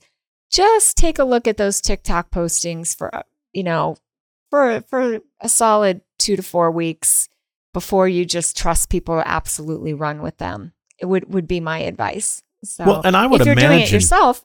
Just 0.51 0.97
take 0.97 1.19
a 1.19 1.25
look 1.25 1.49
at 1.49 1.57
those 1.57 1.81
TikTok 1.81 2.31
postings 2.31 2.97
for 2.97 3.11
you 3.53 3.65
know 3.65 3.97
for 4.51 4.81
for 4.83 5.21
a 5.41 5.49
solid 5.49 6.01
two 6.19 6.37
to 6.37 6.43
four 6.43 6.71
weeks. 6.71 7.29
before 7.75 8.07
you 8.09 8.25
just 8.25 8.57
trust 8.57 8.89
people 8.89 9.17
to 9.19 9.27
absolutely 9.29 9.93
run 9.93 10.23
with 10.23 10.37
them. 10.39 10.73
It 11.01 11.07
would 11.07 11.25
would 11.35 11.49
be 11.49 11.59
my 11.59 11.79
advice. 11.81 12.41
So, 12.63 12.85
Well, 12.87 13.01
and 13.05 13.17
I 13.17 13.27
would 13.27 13.41
if 13.41 13.47
you're 13.49 13.57
doing 13.57 13.67
it 13.73 13.75
imagine- 13.75 13.95
yourself, 13.97 14.43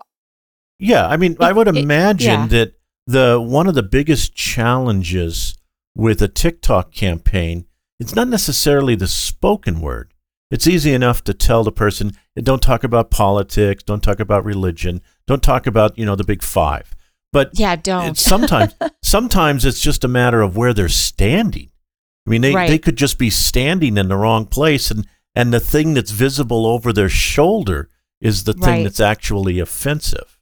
Yeah, 0.79 1.05
I 1.07 1.15
mean, 1.17 1.37
I 1.39 1.51
would 1.53 1.67
it- 1.67 1.77
imagine 1.77 2.41
yeah. 2.41 2.47
that 2.47 2.73
the 3.09 3.39
one 3.41 3.67
of 3.67 3.75
the 3.75 3.83
biggest 3.83 4.35
challenges 4.35 5.55
with 5.95 6.21
a 6.21 6.27
TikTok 6.27 6.91
campaign, 6.93 7.65
it's 7.99 8.15
not 8.15 8.27
necessarily 8.27 8.95
the 8.95 9.07
spoken 9.07 9.81
word. 9.81 10.13
It's 10.51 10.67
easy 10.67 10.93
enough 10.93 11.23
to 11.25 11.33
tell 11.33 11.63
the 11.63 11.71
person, 11.71 12.11
don't 12.35 12.61
talk 12.61 12.83
about 12.83 13.11
politics, 13.11 13.83
don't 13.83 14.01
talk 14.03 14.19
about 14.19 14.45
religion, 14.45 15.01
don't 15.27 15.43
talk 15.43 15.67
about, 15.67 15.97
you 15.97 16.05
know, 16.05 16.15
the 16.15 16.23
big 16.23 16.41
5. 16.43 16.95
But 17.31 17.51
yeah, 17.53 17.75
don't. 17.75 18.17
sometimes 18.17 18.73
sometimes 19.03 19.65
it's 19.65 19.81
just 19.81 20.03
a 20.03 20.07
matter 20.07 20.41
of 20.41 20.55
where 20.57 20.73
they're 20.73 20.89
standing. 20.89 21.69
I 22.25 22.29
mean, 22.29 22.41
they, 22.41 22.53
Right. 22.53 22.69
they 22.69 22.79
could 22.79 22.95
just 22.95 23.17
be 23.17 23.29
standing 23.29 23.97
in 23.97 24.07
the 24.07 24.17
wrong 24.17 24.45
place 24.45 24.91
and 24.91 25.07
and 25.35 25.53
the 25.53 25.59
thing 25.59 25.93
that's 25.93 26.11
visible 26.11 26.65
over 26.65 26.91
their 26.91 27.09
shoulder 27.09 27.89
is 28.19 28.43
the 28.45 28.53
thing 28.53 28.63
Right. 28.63 28.83
that's 28.83 28.99
actually 28.99 29.59
offensive. 29.59 30.38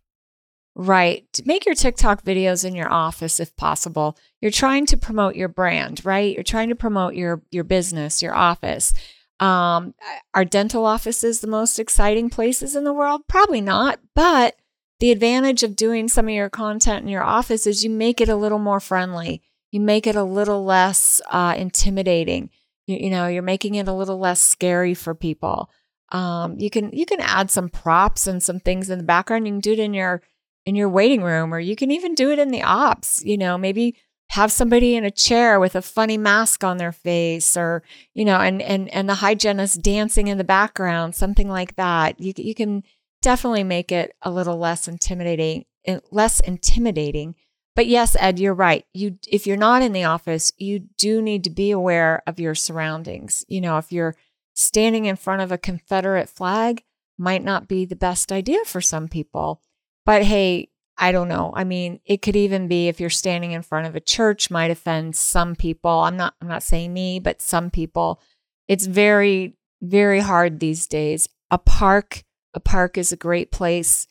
Right. 0.80 1.26
Make 1.44 1.66
your 1.66 1.74
TikTok 1.74 2.24
videos 2.24 2.64
in 2.64 2.76
your 2.76 2.94
office 2.94 3.40
if 3.40 3.56
possible. 3.56 4.16
You're 4.42 4.52
trying 4.52 4.86
to 4.86 4.96
promote 4.96 5.36
your 5.36 5.48
brand, 5.48 6.06
right? 6.06 6.32
You're 6.32 6.44
trying 6.44 6.70
to 6.70 6.76
promote 6.76 7.16
your 7.16 7.42
your 7.50 7.64
business, 7.64 8.22
your 8.22 8.36
office. 8.36 8.94
Um, 9.40 9.96
are 10.36 10.46
dental 10.46 10.86
offices 10.86 11.40
the 11.40 11.48
most 11.48 11.80
exciting 11.80 12.30
places 12.30 12.76
in 12.76 12.84
the 12.84 12.94
world? 12.94 13.22
Probably 13.28 13.60
not, 13.60 14.00
but 14.14 14.56
the 15.00 15.10
advantage 15.10 15.64
of 15.64 15.76
doing 15.76 16.08
some 16.08 16.28
of 16.28 16.36
your 16.36 16.50
content 16.50 17.02
in 17.02 17.10
your 17.10 17.24
office 17.24 17.66
is 17.66 17.84
you 17.84 17.90
make 17.90 18.22
it 18.22 18.30
a 18.30 18.36
little 18.36 18.60
more 18.60 18.80
friendly. 18.80 19.42
You 19.72 19.80
make 19.80 20.06
it 20.06 20.16
a 20.16 20.24
little 20.24 20.64
less 20.64 21.22
uh, 21.32 21.56
intimidating. 21.58 22.52
You, 22.86 22.98
you 22.98 23.10
know, 23.10 23.26
you're 23.26 23.42
making 23.42 23.74
it 23.76 23.88
a 23.88 23.94
little 23.94 24.20
less 24.20 24.42
scary 24.42 24.94
for 24.94 25.16
people. 25.16 25.72
Um, 26.12 26.60
you 26.60 26.70
can 26.70 26.92
you 26.92 27.08
can 27.08 27.20
add 27.20 27.50
some 27.50 27.68
props 27.68 28.28
and 28.28 28.44
some 28.44 28.60
things 28.60 28.92
in 28.92 29.00
the 29.00 29.04
background. 29.04 29.48
You 29.48 29.54
can 29.54 29.60
do 29.60 29.74
it 29.74 29.80
in 29.80 29.96
your 29.96 30.22
in 30.68 30.76
your 30.76 30.90
waiting 30.90 31.24
room, 31.24 31.54
or 31.54 31.60
you 31.60 31.78
can 31.78 31.92
even 31.92 32.14
do 32.14 32.30
it 32.30 32.40
in 32.40 32.52
the 32.52 32.62
ops. 32.62 33.24
You 33.24 33.38
know, 33.38 33.58
maybe 33.58 33.96
have 34.32 34.52
somebody 34.52 34.96
in 34.96 35.06
a 35.06 35.12
chair 35.12 35.62
with 35.62 35.76
a 35.76 35.82
funny 35.82 36.18
mask 36.18 36.62
on 36.62 36.76
their 36.76 36.92
face, 36.92 37.56
or 37.56 37.84
you 38.14 38.26
know, 38.26 38.36
and 38.36 38.62
and 38.62 38.90
and 38.90 39.08
the 39.08 39.16
hygienist 39.16 39.82
dancing 39.82 40.28
in 40.28 40.38
the 40.38 40.44
background, 40.44 41.16
something 41.16 41.48
like 41.48 41.78
that. 41.78 42.20
You 42.20 42.34
you 42.36 42.54
can 42.54 42.84
definitely 43.22 43.64
make 43.64 43.94
it 43.94 44.14
a 44.22 44.30
little 44.30 44.58
less 44.58 44.90
intimidating, 44.90 45.64
eh, 45.86 46.00
less 46.12 46.42
intimidating. 46.42 47.36
But 47.74 47.88
yes, 47.88 48.18
Ed, 48.20 48.38
you're 48.38 48.54
right. 48.54 48.86
You 48.94 49.18
if 49.26 49.48
you're 49.48 49.56
not 49.56 49.82
in 49.82 49.94
the 49.94 50.04
office, 50.04 50.52
you 50.58 50.80
do 50.98 51.22
need 51.22 51.46
to 51.46 51.50
be 51.50 51.72
aware 51.72 52.24
of 52.28 52.42
your 52.42 52.56
surroundings. 52.56 53.46
You 53.48 53.62
know, 53.62 53.78
if 53.78 53.94
you're 53.94 54.18
standing 54.54 55.06
in 55.06 55.16
front 55.16 55.42
of 55.44 55.52
a 55.54 55.58
Confederate 55.58 56.28
flag, 56.28 56.84
might 57.18 57.44
not 57.44 57.70
be 57.70 57.86
the 57.86 57.96
best 57.96 58.34
idea 58.34 58.66
for 58.66 58.82
some 58.82 59.08
people. 59.08 59.62
But 60.08 60.24
hey, 60.24 60.70
I 60.98 61.12
don't 61.12 61.28
know. 61.28 61.52
I 61.54 61.66
mean, 61.66 62.00
it 62.06 62.22
could 62.22 62.38
even 62.38 62.70
be 62.70 62.88
if 62.88 63.00
you're 63.02 63.10
standing 63.10 63.52
in 63.52 63.62
front 63.62 63.88
of 63.88 63.96
a 63.96 64.00
church 64.00 64.50
might 64.50 64.72
offend 64.72 65.18
some 65.18 65.54
people. 65.54 65.92
I'm 65.92 66.16
not 66.16 66.34
I'm 66.42 66.48
not 66.48 66.64
saying 66.64 66.94
me, 66.94 67.20
but 67.20 67.42
some 67.42 67.70
people. 67.70 68.22
It's 68.70 68.88
very 68.88 69.58
very 69.82 70.22
hard 70.22 70.60
these 70.60 70.88
days. 70.88 71.28
A 71.52 71.58
park, 71.58 72.24
a 72.54 72.60
park 72.62 72.98
is 72.98 73.12
a 73.12 73.18
great 73.18 73.52
place. 73.52 74.08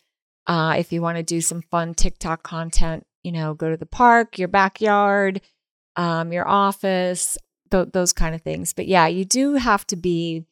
Uh, 0.46 0.76
if 0.78 0.92
you 0.92 1.00
want 1.00 1.16
to 1.16 1.24
do 1.24 1.40
some 1.40 1.62
fun 1.62 1.94
TikTok 1.94 2.42
content, 2.42 3.06
you 3.24 3.32
know, 3.32 3.54
go 3.54 3.70
to 3.70 3.76
the 3.76 3.86
park, 3.86 4.38
your 4.38 4.48
backyard, 4.48 5.40
um, 5.96 6.30
your 6.30 6.46
office, 6.46 7.36
th- 7.70 7.88
those 7.92 8.12
kind 8.12 8.34
of 8.34 8.42
things. 8.42 8.72
But 8.72 8.86
yeah, 8.86 9.06
you 9.06 9.24
do 9.24 9.54
have 9.54 9.86
to 9.88 9.96
be, 9.96 10.44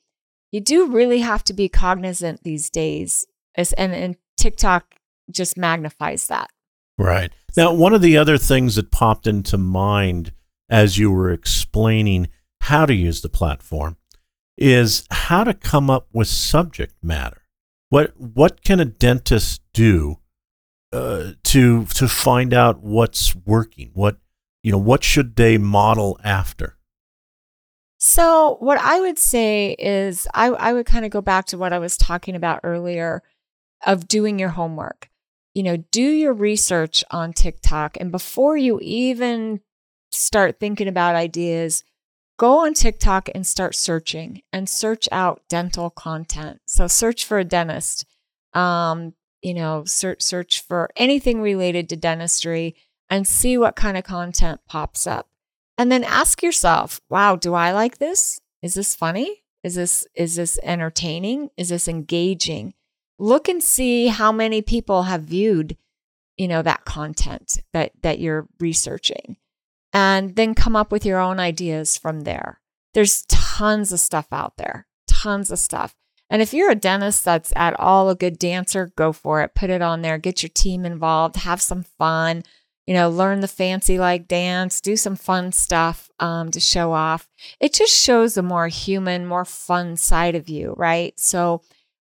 you 0.50 0.60
do 0.60 0.88
really 0.88 1.20
have 1.20 1.44
to 1.44 1.52
be 1.52 1.68
cognizant 1.68 2.42
these 2.42 2.70
days. 2.70 3.26
As, 3.54 3.72
and, 3.74 3.94
and 3.94 4.16
TikTok 4.36 4.96
just 5.31 5.57
magnifies 5.57 6.26
that. 6.28 6.50
Right. 6.99 7.33
Now, 7.57 7.73
one 7.73 7.95
of 7.95 8.02
the 8.02 8.17
other 8.17 8.39
things 8.39 8.76
that 8.76 8.91
popped 8.91 9.26
into 9.26 9.58
mind 9.58 10.32
as 10.69 10.99
you 10.99 11.10
were 11.10 11.32
explaining 11.32 12.28
how 12.63 12.87
to 12.87 12.95
use 12.95 13.21
the 13.21 13.28
platform 13.28 13.97
is 14.56 15.04
how 15.10 15.45
to 15.45 15.54
come 15.54 15.91
up 15.91 16.08
with 16.13 16.28
subject 16.28 16.95
matter. 17.02 17.43
What 17.91 18.19
what 18.19 18.63
can 18.63 18.80
a 18.80 18.84
dentist 18.84 19.63
do 19.73 20.19
uh, 20.93 21.32
to 21.45 21.84
to 21.84 22.08
find 22.08 22.54
out 22.54 22.82
what's 22.82 23.34
working? 23.34 23.91
What 23.95 24.19
you 24.63 24.73
know, 24.73 24.78
what 24.78 25.04
should 25.04 25.37
they 25.37 25.58
model 25.58 26.19
after? 26.25 26.78
So, 27.99 28.56
what 28.60 28.78
I 28.78 29.00
would 29.00 29.19
say 29.19 29.76
is, 29.78 30.26
I, 30.34 30.49
I 30.49 30.73
would 30.73 30.87
kind 30.87 31.04
of 31.04 31.10
go 31.10 31.21
back 31.21 31.47
to 31.47 31.58
what 31.58 31.73
I 31.73 31.78
was 31.78 31.97
talking 31.97 32.34
about 32.34 32.60
earlier 32.65 33.23
of 33.87 34.08
doing 34.08 34.39
your 34.39 34.50
homework. 34.50 35.10
You 35.54 35.62
know, 35.62 35.76
do 35.76 36.02
your 36.02 36.32
research 36.32 37.04
on 37.10 37.32
TikTok. 37.32 37.97
And 38.00 38.10
before 38.10 38.56
you 38.56 38.80
even 38.82 39.60
start 40.10 40.58
thinking 40.58 40.88
about 40.88 41.14
ideas, 41.14 41.84
go 42.38 42.64
on 42.64 42.75
TikTok 42.75 43.28
and 43.34 43.47
start 43.47 43.75
searching 43.75 44.43
and 44.52 44.69
search 44.69 45.08
out 45.12 45.43
dental 45.49 45.90
content. 45.90 46.60
So, 46.67 46.86
search 46.86 47.25
for 47.25 47.38
a 47.38 47.45
dentist. 47.45 48.04
Um, 48.52 49.14
you 49.43 49.54
know, 49.54 49.84
search 49.84 50.23
search 50.23 50.62
for 50.62 50.90
anything 50.97 51.40
related 51.40 51.88
to 51.90 51.97
dentistry 51.97 52.75
and 53.10 53.26
see 53.26 53.58
what 53.58 53.76
kind 53.76 53.97
of 53.97 54.04
content 54.04 54.60
pops 54.67 55.06
up. 55.06 55.28
And 55.76 55.90
then 55.93 56.04
ask 56.04 56.43
yourself, 56.43 57.00
wow, 57.08 57.36
do 57.36 57.54
I 57.54 57.73
like 57.73 57.99
this? 57.99 58.40
Is 58.62 58.75
this 58.75 58.95
funny? 58.95 59.43
Is 59.62 59.75
this 59.75 60.06
is 60.14 60.36
this 60.36 60.58
entertaining? 60.62 61.50
Is 61.56 61.69
this 61.69 61.88
engaging? 61.88 62.75
Look 63.18 63.48
and 63.48 63.62
see 63.62 64.08
how 64.08 64.32
many 64.32 64.62
people 64.62 65.04
have 65.04 65.22
viewed, 65.22 65.76
you 66.36 66.48
know, 66.48 66.62
that 66.62 66.84
content 66.84 67.62
that 67.72 67.92
that 68.02 68.18
you're 68.18 68.48
researching. 68.58 69.36
And 69.92 70.34
then 70.34 70.54
come 70.54 70.74
up 70.74 70.90
with 70.90 71.06
your 71.06 71.20
own 71.20 71.38
ideas 71.38 71.96
from 71.96 72.22
there. 72.22 72.60
There's 72.94 73.22
tons 73.28 73.92
of 73.92 74.00
stuff 74.00 74.26
out 74.32 74.56
there. 74.56 74.86
Tons 75.06 75.50
of 75.50 75.58
stuff. 75.58 75.94
And 76.28 76.42
if 76.42 76.52
you're 76.52 76.70
a 76.70 76.74
dentist 76.74 77.24
that's 77.24 77.52
at 77.54 77.78
all 77.78 78.10
a 78.10 78.16
good 78.16 78.38
dancer, 78.38 78.92
go 78.96 79.12
for 79.12 79.42
it. 79.42 79.54
Put 79.54 79.70
it 79.70 79.82
on 79.82 80.02
there. 80.02 80.18
Get 80.18 80.42
your 80.42 80.50
team 80.50 80.84
involved. 80.84 81.36
Have 81.36 81.62
some 81.62 81.84
fun 81.84 82.42
you 82.86 82.92
know, 82.92 83.08
learn 83.08 83.40
the 83.40 83.48
fancy 83.48 83.98
like 83.98 84.28
dance, 84.28 84.80
do 84.80 84.96
some 84.96 85.16
fun 85.16 85.52
stuff 85.52 86.10
um, 86.20 86.50
to 86.50 86.60
show 86.60 86.92
off. 86.92 87.28
It 87.60 87.72
just 87.72 87.94
shows 87.94 88.36
a 88.36 88.42
more 88.42 88.68
human, 88.68 89.26
more 89.26 89.44
fun 89.44 89.96
side 89.96 90.34
of 90.34 90.48
you, 90.48 90.74
right? 90.76 91.18
So, 91.18 91.62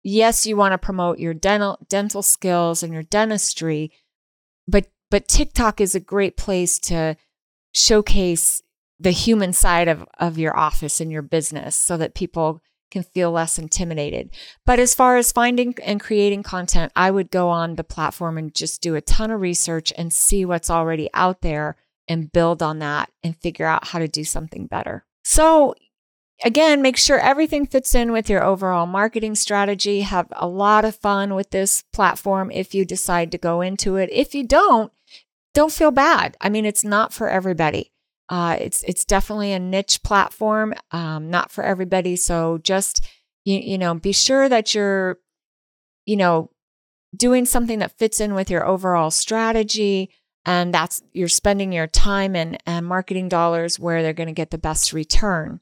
yes, 0.04 0.46
you 0.46 0.56
want 0.56 0.74
to 0.74 0.78
promote 0.78 1.20
your 1.20 1.34
dental 1.34 1.78
dental 1.88 2.22
skills 2.22 2.84
and 2.84 2.94
your 2.94 3.04
dentistry, 3.04 3.92
but 4.68 4.88
but 5.12 5.28
TikTok 5.28 5.82
is 5.82 5.96
a 5.96 6.00
great 6.00 6.38
place 6.38 6.80
to 6.80 7.16
showcase 7.74 8.62
the 9.00 9.12
human 9.12 9.54
side 9.54 9.88
of 9.88 10.06
of 10.20 10.38
your 10.38 10.58
office 10.58 11.00
and 11.00 11.12
your 11.12 11.22
business, 11.22 11.76
so 11.76 11.98
that 11.98 12.16
people 12.16 12.62
can 12.92 13.04
feel 13.04 13.32
less 13.32 13.60
intimidated. 13.60 14.32
But 14.66 14.80
as 14.80 14.96
far 14.96 15.18
as 15.18 15.32
finding 15.32 15.76
and 15.84 16.00
creating 16.00 16.44
content, 16.44 16.92
I 16.96 17.12
would 17.12 17.30
go 17.32 17.50
on 17.50 17.76
the 17.76 17.84
platform 17.84 18.38
and 18.38 18.54
just 18.54 18.82
do 18.82 18.96
a 18.96 19.02
ton 19.02 19.32
of 19.32 19.42
research 19.42 19.94
and 19.98 20.12
see 20.12 20.46
what's 20.46 20.70
already 20.70 21.10
out 21.14 21.42
there 21.42 21.76
and 22.08 22.32
build 22.32 22.64
on 22.64 22.80
that 22.80 23.12
and 23.24 23.38
figure 23.38 23.66
out 23.66 23.88
how 23.88 24.00
to 24.00 24.08
do 24.08 24.24
something 24.24 24.66
better. 24.66 25.06
So, 25.24 25.76
again, 26.44 26.82
make 26.82 26.98
sure 26.98 27.20
everything 27.20 27.66
fits 27.66 27.94
in 27.96 28.12
with 28.12 28.30
your 28.30 28.44
overall 28.44 28.86
marketing 28.86 29.36
strategy. 29.36 30.02
Have 30.02 30.28
a 30.32 30.48
lot 30.48 30.86
of 30.86 30.96
fun 30.96 31.36
with 31.36 31.52
this 31.52 31.84
platform 31.94 32.52
if 32.52 32.74
you 32.74 32.86
decide 32.86 33.32
to 33.32 33.38
go 33.38 33.62
into 33.62 33.96
it. 33.96 34.10
If 34.12 34.34
you 34.34 34.46
don't, 34.46 34.92
don't 35.54 35.72
feel 35.72 35.92
bad. 35.92 36.38
I 36.42 36.50
mean, 36.50 36.66
it's 36.66 36.84
not 36.84 37.14
for 37.14 37.30
everybody. 37.30 37.92
Uh, 38.30 38.58
it's 38.60 38.84
it's 38.84 39.06
definitely 39.06 39.54
a 39.54 39.60
niche 39.60 40.04
platform, 40.04 40.74
um, 40.92 41.32
not 41.32 41.52
for 41.52 41.64
everybody. 41.64 42.16
So 42.16 42.60
just 42.60 43.08
you, 43.44 43.58
you 43.58 43.78
know, 43.78 43.96
be 43.96 44.12
sure 44.12 44.48
that 44.48 44.76
you're, 44.76 45.18
you 46.06 46.16
know, 46.16 46.52
doing 47.16 47.46
something 47.46 47.80
that 47.80 47.98
fits 47.98 48.20
in 48.20 48.36
with 48.36 48.52
your 48.52 48.66
overall 48.68 49.10
strategy, 49.10 50.12
and 50.46 50.72
that's 50.72 51.02
you're 51.12 51.28
spending 51.28 51.72
your 51.72 51.88
time 51.88 52.36
and 52.36 52.62
and 52.68 52.86
marketing 52.86 53.30
dollars 53.30 53.80
where 53.80 54.04
they're 54.04 54.14
going 54.14 54.28
to 54.28 54.34
get 54.34 54.52
the 54.52 54.60
best 54.60 54.94
return. 54.94 55.60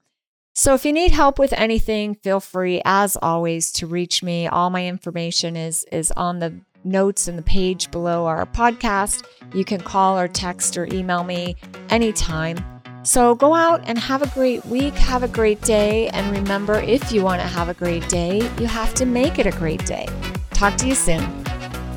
So 0.57 0.73
if 0.73 0.85
you 0.85 0.91
need 0.91 1.11
help 1.11 1.37
with 1.37 1.53
anything, 1.53 2.15
feel 2.15 2.39
free, 2.39 2.81
as 2.83 3.15
always, 3.21 3.71
to 3.73 3.85
reach 3.85 4.23
me. 4.23 4.47
All 4.47 4.71
my 4.71 4.87
information 4.87 5.55
is 5.55 5.85
is 5.91 6.11
on 6.13 6.39
the 6.39 6.51
notes 6.83 7.27
in 7.27 7.35
the 7.35 7.43
page 7.43 7.91
below 7.91 8.25
our 8.25 8.43
podcast. 8.47 9.23
You 9.53 9.63
can 9.63 9.79
call 9.79 10.17
or 10.17 10.27
text 10.27 10.75
or 10.75 10.87
email 10.91 11.23
me 11.23 11.57
anytime. 11.91 12.57
So 13.03 13.35
go 13.35 13.53
out 13.53 13.83
and 13.85 13.99
have 13.99 14.23
a 14.23 14.27
great 14.29 14.65
week, 14.65 14.95
have 14.95 15.21
a 15.21 15.27
great 15.27 15.61
day, 15.61 16.07
and 16.09 16.35
remember 16.35 16.81
if 16.81 17.11
you 17.11 17.21
want 17.21 17.39
to 17.43 17.47
have 17.47 17.69
a 17.69 17.75
great 17.75 18.09
day, 18.09 18.37
you 18.59 18.65
have 18.65 18.95
to 18.95 19.05
make 19.05 19.37
it 19.37 19.45
a 19.45 19.51
great 19.51 19.85
day. 19.85 20.07
Talk 20.53 20.75
to 20.77 20.87
you 20.87 20.95
soon. 20.95 21.46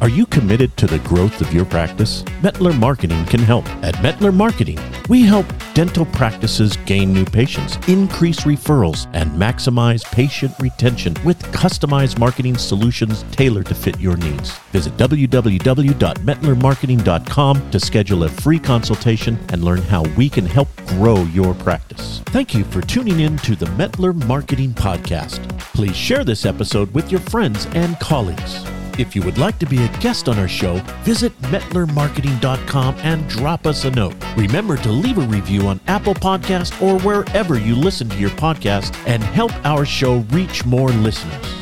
Are 0.01 0.09
you 0.09 0.25
committed 0.25 0.75
to 0.79 0.87
the 0.87 0.99
growth 1.01 1.43
of 1.43 1.53
your 1.53 1.67
practice? 1.67 2.23
Metler 2.41 2.75
Marketing 2.79 3.23
can 3.27 3.41
help. 3.41 3.69
At 3.85 3.97
Metler 3.97 4.33
Marketing, 4.33 4.79
we 5.11 5.25
help 5.25 5.45
dental 5.75 6.07
practices 6.07 6.79
gain 6.87 7.13
new 7.13 7.27
patients, 7.27 7.77
increase 7.87 8.41
referrals, 8.41 9.11
and 9.13 9.31
maximize 9.33 10.03
patient 10.11 10.55
retention 10.59 11.15
with 11.23 11.39
customized 11.53 12.19
marketing 12.19 12.57
solutions 12.57 13.27
tailored 13.31 13.67
to 13.67 13.75
fit 13.75 14.01
your 14.01 14.17
needs. 14.17 14.57
Visit 14.73 14.97
www.metlermarketing.com 14.97 17.71
to 17.71 17.79
schedule 17.79 18.25
a 18.25 18.29
free 18.31 18.59
consultation 18.59 19.39
and 19.51 19.63
learn 19.63 19.83
how 19.83 20.05
we 20.17 20.31
can 20.31 20.47
help 20.47 20.69
grow 20.87 21.25
your 21.25 21.53
practice. 21.53 22.23
Thank 22.29 22.55
you 22.55 22.65
for 22.65 22.81
tuning 22.81 23.21
in 23.21 23.37
to 23.39 23.55
the 23.55 23.67
Metler 23.67 24.15
Marketing 24.27 24.73
Podcast. 24.73 25.47
Please 25.75 25.95
share 25.95 26.25
this 26.25 26.47
episode 26.47 26.91
with 26.95 27.11
your 27.11 27.21
friends 27.21 27.67
and 27.75 28.01
colleagues. 28.01 28.65
If 29.01 29.17
you 29.17 29.23
would 29.23 29.39
like 29.39 29.59
to 29.61 29.67
be 29.67 29.83
a 29.83 29.89
guest 29.99 30.29
on 30.29 30.39
our 30.39 30.47
show, 30.47 30.75
visit 31.05 31.33
metlermarketing.com 31.41 32.97
and 32.99 33.27
drop 33.31 33.67
us 33.67 33.87
a 33.87 33.91
note. 33.91 34.15
Remember 34.37 34.77
to 34.77 34.93
leave 34.93 35.17
a 35.17 35.23
review 35.23 35.69
on 35.69 35.81
Apple 35.87 36.13
Podcast 36.13 36.83
or 36.83 37.01
wherever 37.01 37.59
you 37.59 37.75
listen 37.75 38.11
to 38.11 38.19
your 38.19 38.29
podcast 38.31 38.95
and 39.07 39.23
help 39.23 39.53
our 39.65 39.87
show 39.87 40.19
reach 40.33 40.67
more 40.67 40.91
listeners. 40.91 41.60